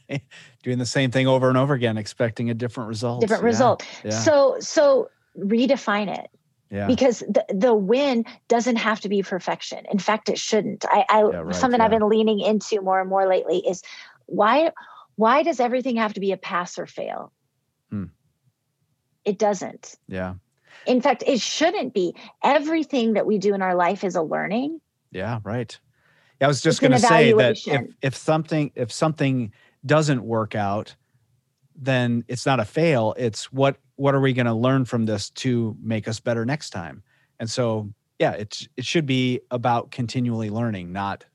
[0.63, 3.21] Doing the same thing over and over again expecting a different result.
[3.21, 3.47] Different yeah.
[3.47, 3.85] result.
[4.03, 4.11] yeah.
[4.11, 6.29] so so redefine it.
[6.71, 6.85] Yeah.
[6.85, 9.85] because the, the win doesn't have to be perfection.
[9.91, 10.85] In fact it shouldn't.
[10.87, 13.81] I, I right, something i've been leaning into more and more lately is
[14.27, 14.71] why
[15.15, 17.31] why does everything have to be a pass or fail?
[17.89, 18.05] Hmm.
[19.25, 19.95] it doesn't.
[20.07, 20.35] Yeah.
[20.85, 22.13] In fact it shouldn't be.
[22.43, 24.79] Everything that we do in our life is a learning
[25.11, 25.77] yeah, right.
[26.39, 29.51] Yeah, I was just going to say that if if something if something
[29.85, 30.95] doesn't work out,
[31.75, 33.13] then it's not a fail.
[33.17, 36.69] It's what what are we going to learn from this to make us better next
[36.69, 37.03] time?
[37.39, 37.89] And so,
[38.19, 41.25] yeah, it's it should be about continually learning, not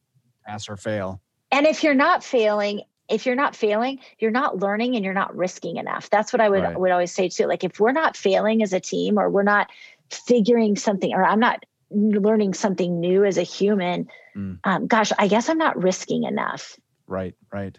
[0.47, 1.21] pass or fail.
[1.51, 5.37] And if you're not failing, if you're not failing, you're not learning and you're not
[5.37, 6.09] risking enough.
[6.11, 6.79] That's what I would right.
[6.79, 7.47] would always say too.
[7.47, 9.71] Like if we're not failing as a team or we're not
[10.11, 14.59] figuring something or I'm not learning something new as a human mm.
[14.65, 16.77] um, gosh i guess i'm not risking enough
[17.07, 17.79] right right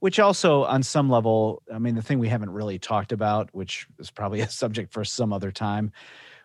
[0.00, 3.86] which also on some level i mean the thing we haven't really talked about which
[3.98, 5.92] is probably a subject for some other time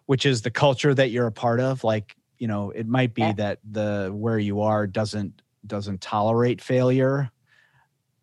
[0.05, 3.21] which is the culture that you're a part of like you know it might be
[3.21, 3.33] yeah.
[3.33, 7.29] that the where you are doesn't doesn't tolerate failure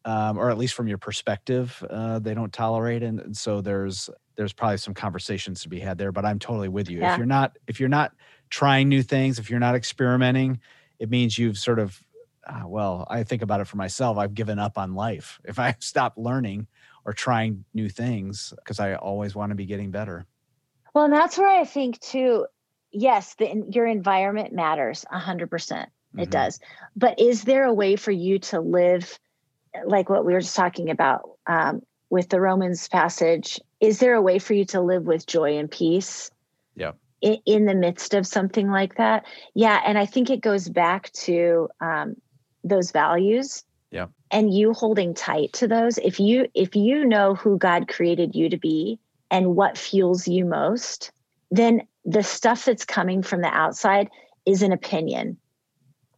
[0.04, 4.10] um, or at least from your perspective uh, they don't tolerate and, and so there's
[4.36, 7.12] there's probably some conversations to be had there but i'm totally with you yeah.
[7.12, 8.12] if you're not if you're not
[8.50, 10.60] trying new things, if you're not experimenting,
[10.98, 12.02] it means you've sort of,
[12.46, 14.18] uh, well, I think about it for myself.
[14.18, 15.40] I've given up on life.
[15.48, 16.66] If I stop learning
[17.04, 20.26] or trying new things, because I always want to be getting better.
[20.94, 22.46] Well, and that's where I think too,
[22.90, 25.48] yes, the, your environment matters 100%.
[25.48, 26.30] percent It mm-hmm.
[26.30, 26.60] does.
[26.96, 29.18] But is there a way for you to live
[29.84, 33.60] like what we were just talking about um, with the Romans passage?
[33.80, 36.30] Is there a way for you to live with joy and peace?
[36.74, 39.24] Yeah in, the midst of something like that.
[39.54, 39.80] Yeah.
[39.84, 42.16] And I think it goes back to um,
[42.64, 43.64] those values.
[43.90, 44.06] Yeah.
[44.30, 45.98] And you holding tight to those.
[45.98, 48.98] If you if you know who God created you to be
[49.30, 51.10] and what fuels you most,
[51.50, 54.10] then the stuff that's coming from the outside
[54.44, 55.38] is an opinion.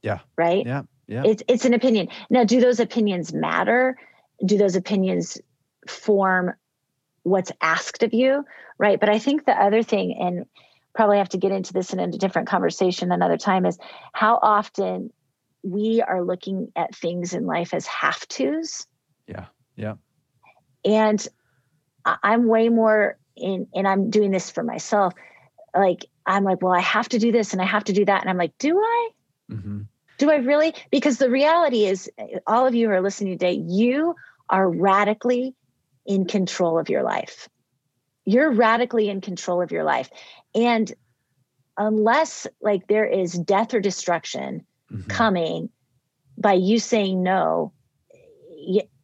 [0.03, 0.19] Yeah.
[0.37, 0.67] Right?
[0.67, 0.83] Yeah.
[1.07, 1.23] Yeah.
[1.25, 2.09] It's it's an opinion.
[2.29, 3.97] Now, do those opinions matter?
[4.45, 5.39] Do those opinions
[5.89, 6.53] form
[7.23, 8.45] what's asked of you?
[8.79, 8.99] Right.
[8.99, 10.47] But I think the other thing, and
[10.95, 13.79] probably have to get into this and in a different conversation another time is
[14.13, 15.13] how often
[15.63, 18.87] we are looking at things in life as have tos.
[19.27, 19.47] Yeah.
[19.77, 19.95] Yeah.
[20.85, 21.27] And
[22.05, 25.13] I'm way more in, and I'm doing this for myself.
[25.75, 28.23] Like, I'm like, well, I have to do this and I have to do that.
[28.23, 29.09] And I'm like, do I?
[29.51, 29.81] Mm-hmm.
[30.19, 30.75] Do I really?
[30.91, 32.11] Because the reality is,
[32.47, 34.15] all of you who are listening today, you
[34.49, 35.55] are radically
[36.07, 37.49] in control of your life.
[38.31, 40.09] You're radically in control of your life.
[40.55, 40.93] And
[41.77, 45.09] unless like there is death or destruction mm-hmm.
[45.09, 45.71] coming
[46.39, 47.73] by you saying no,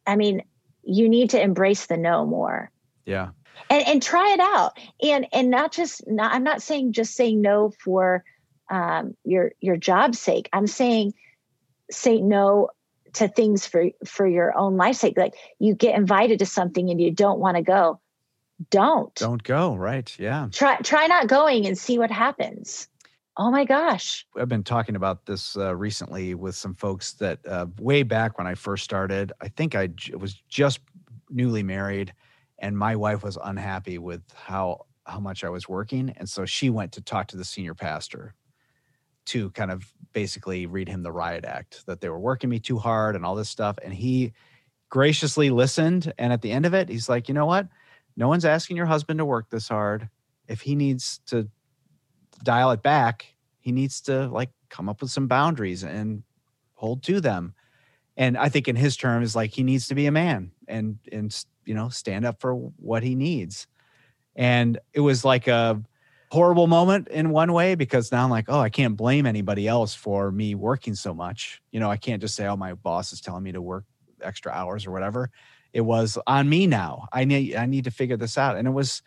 [0.05, 0.43] I mean,
[0.83, 2.71] you need to embrace the no more.
[3.05, 3.29] Yeah.
[3.69, 4.77] And, and try it out.
[5.03, 8.23] And and not just not I'm not saying just saying no for
[8.69, 10.47] um, your your job's sake.
[10.53, 11.13] I'm saying
[11.91, 12.69] say no
[13.13, 15.17] to things for for your own life's sake.
[15.17, 17.99] Like you get invited to something and you don't want to go
[18.71, 22.87] don't don't go right yeah try try not going and see what happens
[23.37, 27.67] oh my gosh i've been talking about this uh, recently with some folks that uh,
[27.79, 30.79] way back when i first started i think i j- was just
[31.29, 32.13] newly married,
[32.59, 36.69] and my wife was unhappy with how how much I was working, and so she
[36.69, 38.35] went to talk to the senior pastor
[39.27, 42.77] to kind of basically read him the riot act that they were working me too
[42.77, 44.33] hard and all this stuff, and he
[44.89, 46.13] graciously listened.
[46.17, 47.67] And at the end of it, he's like, you know what?
[48.17, 50.09] No one's asking your husband to work this hard.
[50.47, 51.47] If he needs to
[52.43, 53.27] dial it back,
[53.59, 56.23] he needs to like come up with some boundaries and
[56.73, 57.53] hold to them.
[58.17, 61.45] And I think in his terms, like he needs to be a man and and
[61.65, 63.67] you know stand up for what he needs.
[64.35, 65.81] And it was like a
[66.31, 69.93] horrible moment in one way because now I'm like, oh, I can't blame anybody else
[69.93, 71.61] for me working so much.
[71.71, 73.85] You know, I can't just say, oh, my boss is telling me to work
[74.21, 75.29] extra hours or whatever.
[75.73, 77.07] It was on me now.
[77.11, 78.57] I need I need to figure this out.
[78.57, 79.01] And it was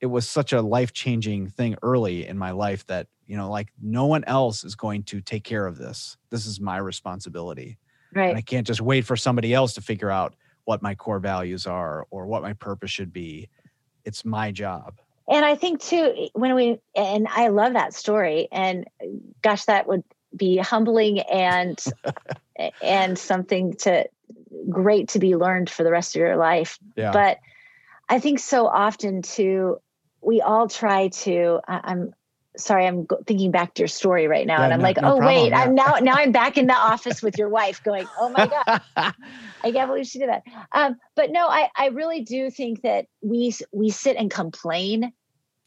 [0.00, 4.06] it was such a life-changing thing early in my life that, you know, like no
[4.06, 6.16] one else is going to take care of this.
[6.30, 7.78] This is my responsibility.
[8.12, 8.30] Right.
[8.30, 10.34] And I can't just wait for somebody else to figure out
[10.64, 13.48] what my core values are or what my purpose should be.
[14.04, 15.00] It's my job.
[15.28, 18.48] And I think too, eh, when we, and I love that story.
[18.50, 19.06] And eh,
[19.40, 20.02] gosh, that would
[20.36, 21.82] be humbling and,
[22.58, 24.08] eh, and something to,
[24.68, 26.78] great to be learned for the rest of your life.
[26.96, 27.12] Yeah.
[27.12, 27.38] But
[28.08, 29.78] I think so often too,
[30.20, 32.14] we all try to, I, am
[32.56, 34.58] sorry, I'm thinking back to your story right now.
[34.58, 35.60] Yeah, and I'm no- like, no oh, problem, wait, yeah.
[35.60, 38.82] I'm now, now I'm back in the office with your wife going, oh my God.
[39.64, 40.42] I can't believe she did that.
[40.72, 45.12] Um, but no, I, I really do think that we we sit and complain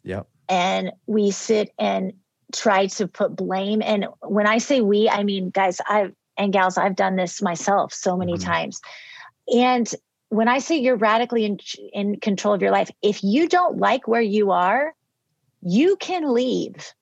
[0.04, 0.28] yep.
[0.50, 2.14] and we sit and
[2.54, 3.82] try to put blame.
[3.82, 7.94] And when I say we, I mean guys, I've and gals, I've done this myself
[7.94, 8.44] so many Mhm.
[8.44, 8.82] times.
[9.54, 9.90] And
[10.30, 11.60] when I say you're radically in,
[11.94, 14.94] in control of your life, if you don't like where you are,
[15.62, 16.94] you can leave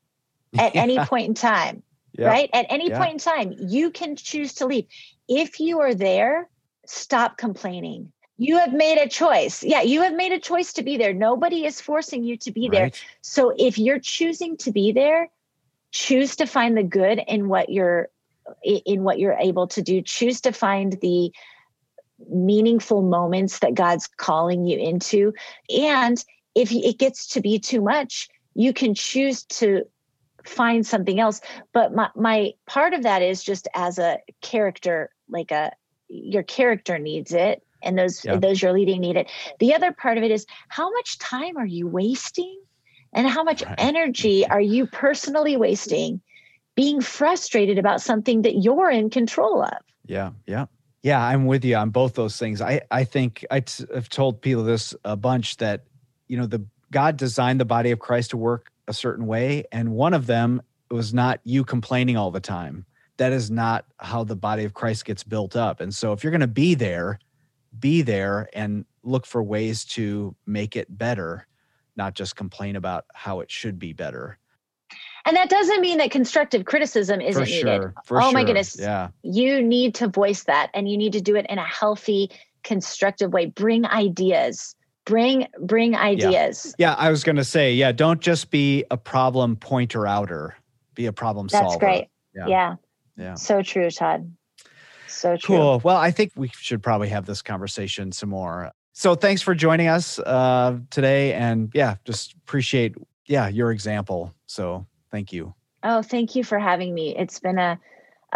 [0.57, 1.83] at any point in time
[2.17, 2.29] Yep.
[2.29, 2.49] right?
[2.53, 2.97] At any Yeah.
[2.99, 4.85] point in time, you can choose to leave.
[5.27, 6.47] If you are there,
[6.85, 8.11] stop complaining.
[8.37, 9.63] You have made a choice.
[9.63, 11.13] Yeah, you have made a choice to be there.
[11.13, 12.91] Nobody is forcing you to be there.
[13.21, 15.29] So if you're choosing to be there,
[15.91, 18.09] choose to find the good in what you're
[18.63, 20.01] in what you're able to do.
[20.01, 21.31] Choose to find the
[22.29, 25.33] meaningful moments that God's calling you into.
[25.75, 26.23] And
[26.55, 29.83] if it gets to be too much, you can choose to
[30.45, 31.41] find something else.
[31.73, 35.71] But my, my part of that is just as a character, like a
[36.09, 38.37] your character needs it, and those Yeah.
[38.37, 39.31] those you're leading need it.
[39.59, 42.61] The other part of it is how much time are you wasting,
[43.13, 43.75] and how much Right.
[43.79, 44.51] energy mm-hmm.
[44.51, 46.21] are you personally wasting,
[46.75, 49.77] being frustrated about something that you're in control of.
[50.05, 50.65] Yeah, yeah,
[51.01, 51.23] yeah.
[51.23, 52.61] I'm with you on both those things.
[52.61, 55.85] I I think I t- I've told people this a bunch that
[56.27, 59.91] you know the God designed the body of Christ to work a certain way, and
[59.91, 60.61] one of them
[60.91, 62.85] was not you complaining all the time.
[63.17, 65.79] That is not how the body of Christ gets built up.
[65.79, 67.19] And so, if you're going to be there,
[67.79, 71.47] be there and look for ways to make it better,
[71.95, 74.37] not just complain about how it should be better.
[75.25, 77.93] And that doesn't mean that constructive criticism isn't for needed.
[78.11, 78.45] Oh my sure.
[78.45, 78.77] goodness.
[78.79, 79.09] Yeah.
[79.21, 82.29] You need to voice that and you need to do it in a healthy,
[82.63, 83.45] constructive way.
[83.45, 84.75] Bring ideas.
[85.05, 86.73] Bring bring ideas.
[86.77, 90.55] Yeah, I was going to say, yeah, don't just be a problem pointer outer,
[90.95, 91.79] be a problem That's solver.
[91.79, 92.07] great.
[92.33, 92.47] Yeah.
[92.47, 92.75] Yeah.
[93.17, 93.35] Yeah.
[93.35, 94.31] So true, Todd.
[95.07, 95.57] So true.
[95.57, 95.81] Cool.
[95.83, 98.71] Well, I think we should probably have this conversation some more.
[98.93, 101.33] So thanks for joining us uh, today.
[101.33, 102.95] And yeah, just appreciate,
[103.25, 104.33] yeah, your example.
[104.47, 105.53] So thank you.
[105.83, 107.15] Oh, thank you for having me.
[107.15, 107.79] It's been a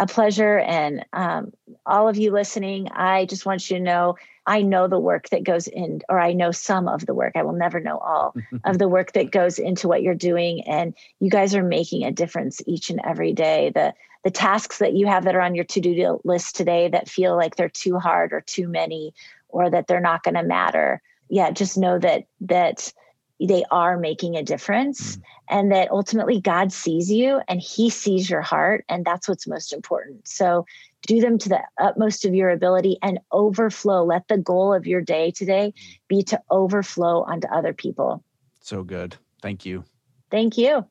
[0.00, 1.52] a pleasure, and um,
[1.84, 2.88] all of you listening.
[2.92, 4.16] I just want you to know
[4.46, 7.32] I know the work that goes in, or I know some of the work.
[7.34, 8.32] I will never know all
[8.64, 12.12] of the work that goes into what you're doing, and you guys are making a
[12.12, 13.72] difference each and every day.
[13.74, 17.08] The the tasks that you have that are on your to do list today that
[17.08, 19.14] feel like they're too hard or too many,
[19.48, 21.02] or that they're not going to matter.
[21.28, 22.92] Yeah, just know that that
[23.40, 25.22] they are making a difference mm-hmm.
[25.56, 29.72] and that ultimately God sees you and he sees your heart and that's what's most
[29.72, 30.26] important.
[30.26, 30.66] So
[31.06, 34.04] do them to the utmost of your ability and overflow.
[34.04, 35.72] Let the goal of your day today
[36.08, 38.24] be to overflow onto other people.
[38.60, 39.16] So good.
[39.40, 39.84] Thank you.
[40.30, 40.84] Thank you.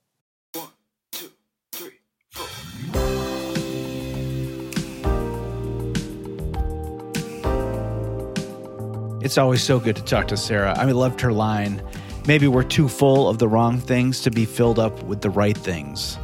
[9.27, 10.73] It's always so good to talk to Sarah.
[10.77, 11.83] I loved her line.
[12.27, 15.57] Maybe we're too full of the wrong things to be filled up with the right
[15.57, 16.17] things.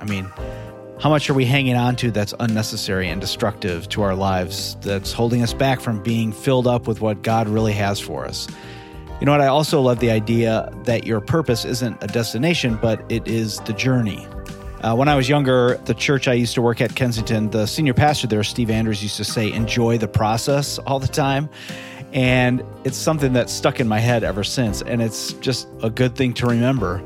[0.00, 0.24] I mean,
[0.98, 5.12] how much are we hanging on to that's unnecessary and destructive to our lives that's
[5.12, 8.48] holding us back from being filled up with what God really has for us?
[9.20, 9.42] You know what?
[9.42, 13.74] I also love the idea that your purpose isn't a destination, but it is the
[13.74, 14.26] journey.
[14.80, 17.92] Uh, when I was younger, the church I used to work at, Kensington, the senior
[17.92, 21.50] pastor there, Steve Andrews, used to say, enjoy the process all the time.
[22.12, 24.82] And it's something that's stuck in my head ever since.
[24.82, 27.02] And it's just a good thing to remember.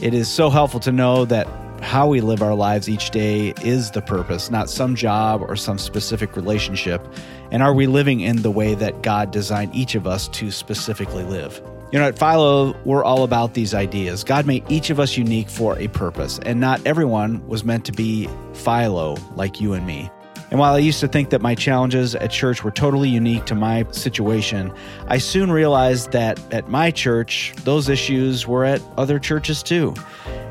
[0.00, 1.46] It is so helpful to know that
[1.82, 5.78] how we live our lives each day is the purpose, not some job or some
[5.78, 7.06] specific relationship.
[7.50, 11.24] And are we living in the way that God designed each of us to specifically
[11.24, 11.62] live?
[11.90, 14.22] You know, at Philo, we're all about these ideas.
[14.22, 17.92] God made each of us unique for a purpose, and not everyone was meant to
[17.92, 20.10] be Philo like you and me.
[20.50, 23.54] And while I used to think that my challenges at church were totally unique to
[23.54, 24.72] my situation,
[25.06, 29.94] I soon realized that at my church, those issues were at other churches too.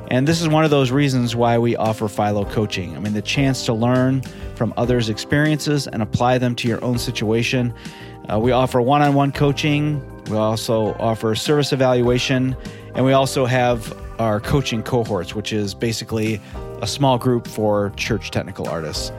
[0.09, 2.95] And this is one of those reasons why we offer Philo coaching.
[2.95, 4.21] I mean, the chance to learn
[4.55, 7.73] from others' experiences and apply them to your own situation.
[8.31, 12.55] Uh, we offer one on one coaching, we also offer service evaluation,
[12.95, 16.39] and we also have our coaching cohorts, which is basically
[16.81, 19.11] a small group for church technical artists.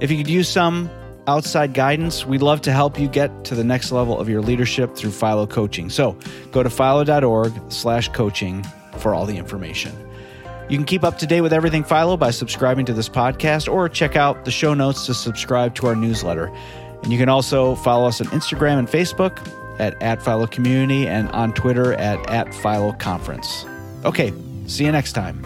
[0.00, 0.90] If you could use some
[1.26, 4.94] outside guidance, we'd love to help you get to the next level of your leadership
[4.94, 5.90] through Philo coaching.
[5.90, 6.16] So
[6.52, 8.64] go to philo.org slash coaching
[8.98, 9.94] for all the information.
[10.68, 13.88] You can keep up to date with everything Philo by subscribing to this podcast or
[13.88, 16.46] check out the show notes to subscribe to our newsletter.
[17.02, 19.38] And you can also follow us on Instagram and Facebook
[19.78, 23.64] at, at Philo Community and on Twitter at, at Philo Conference.
[24.04, 24.32] Okay,
[24.66, 25.44] see you next time.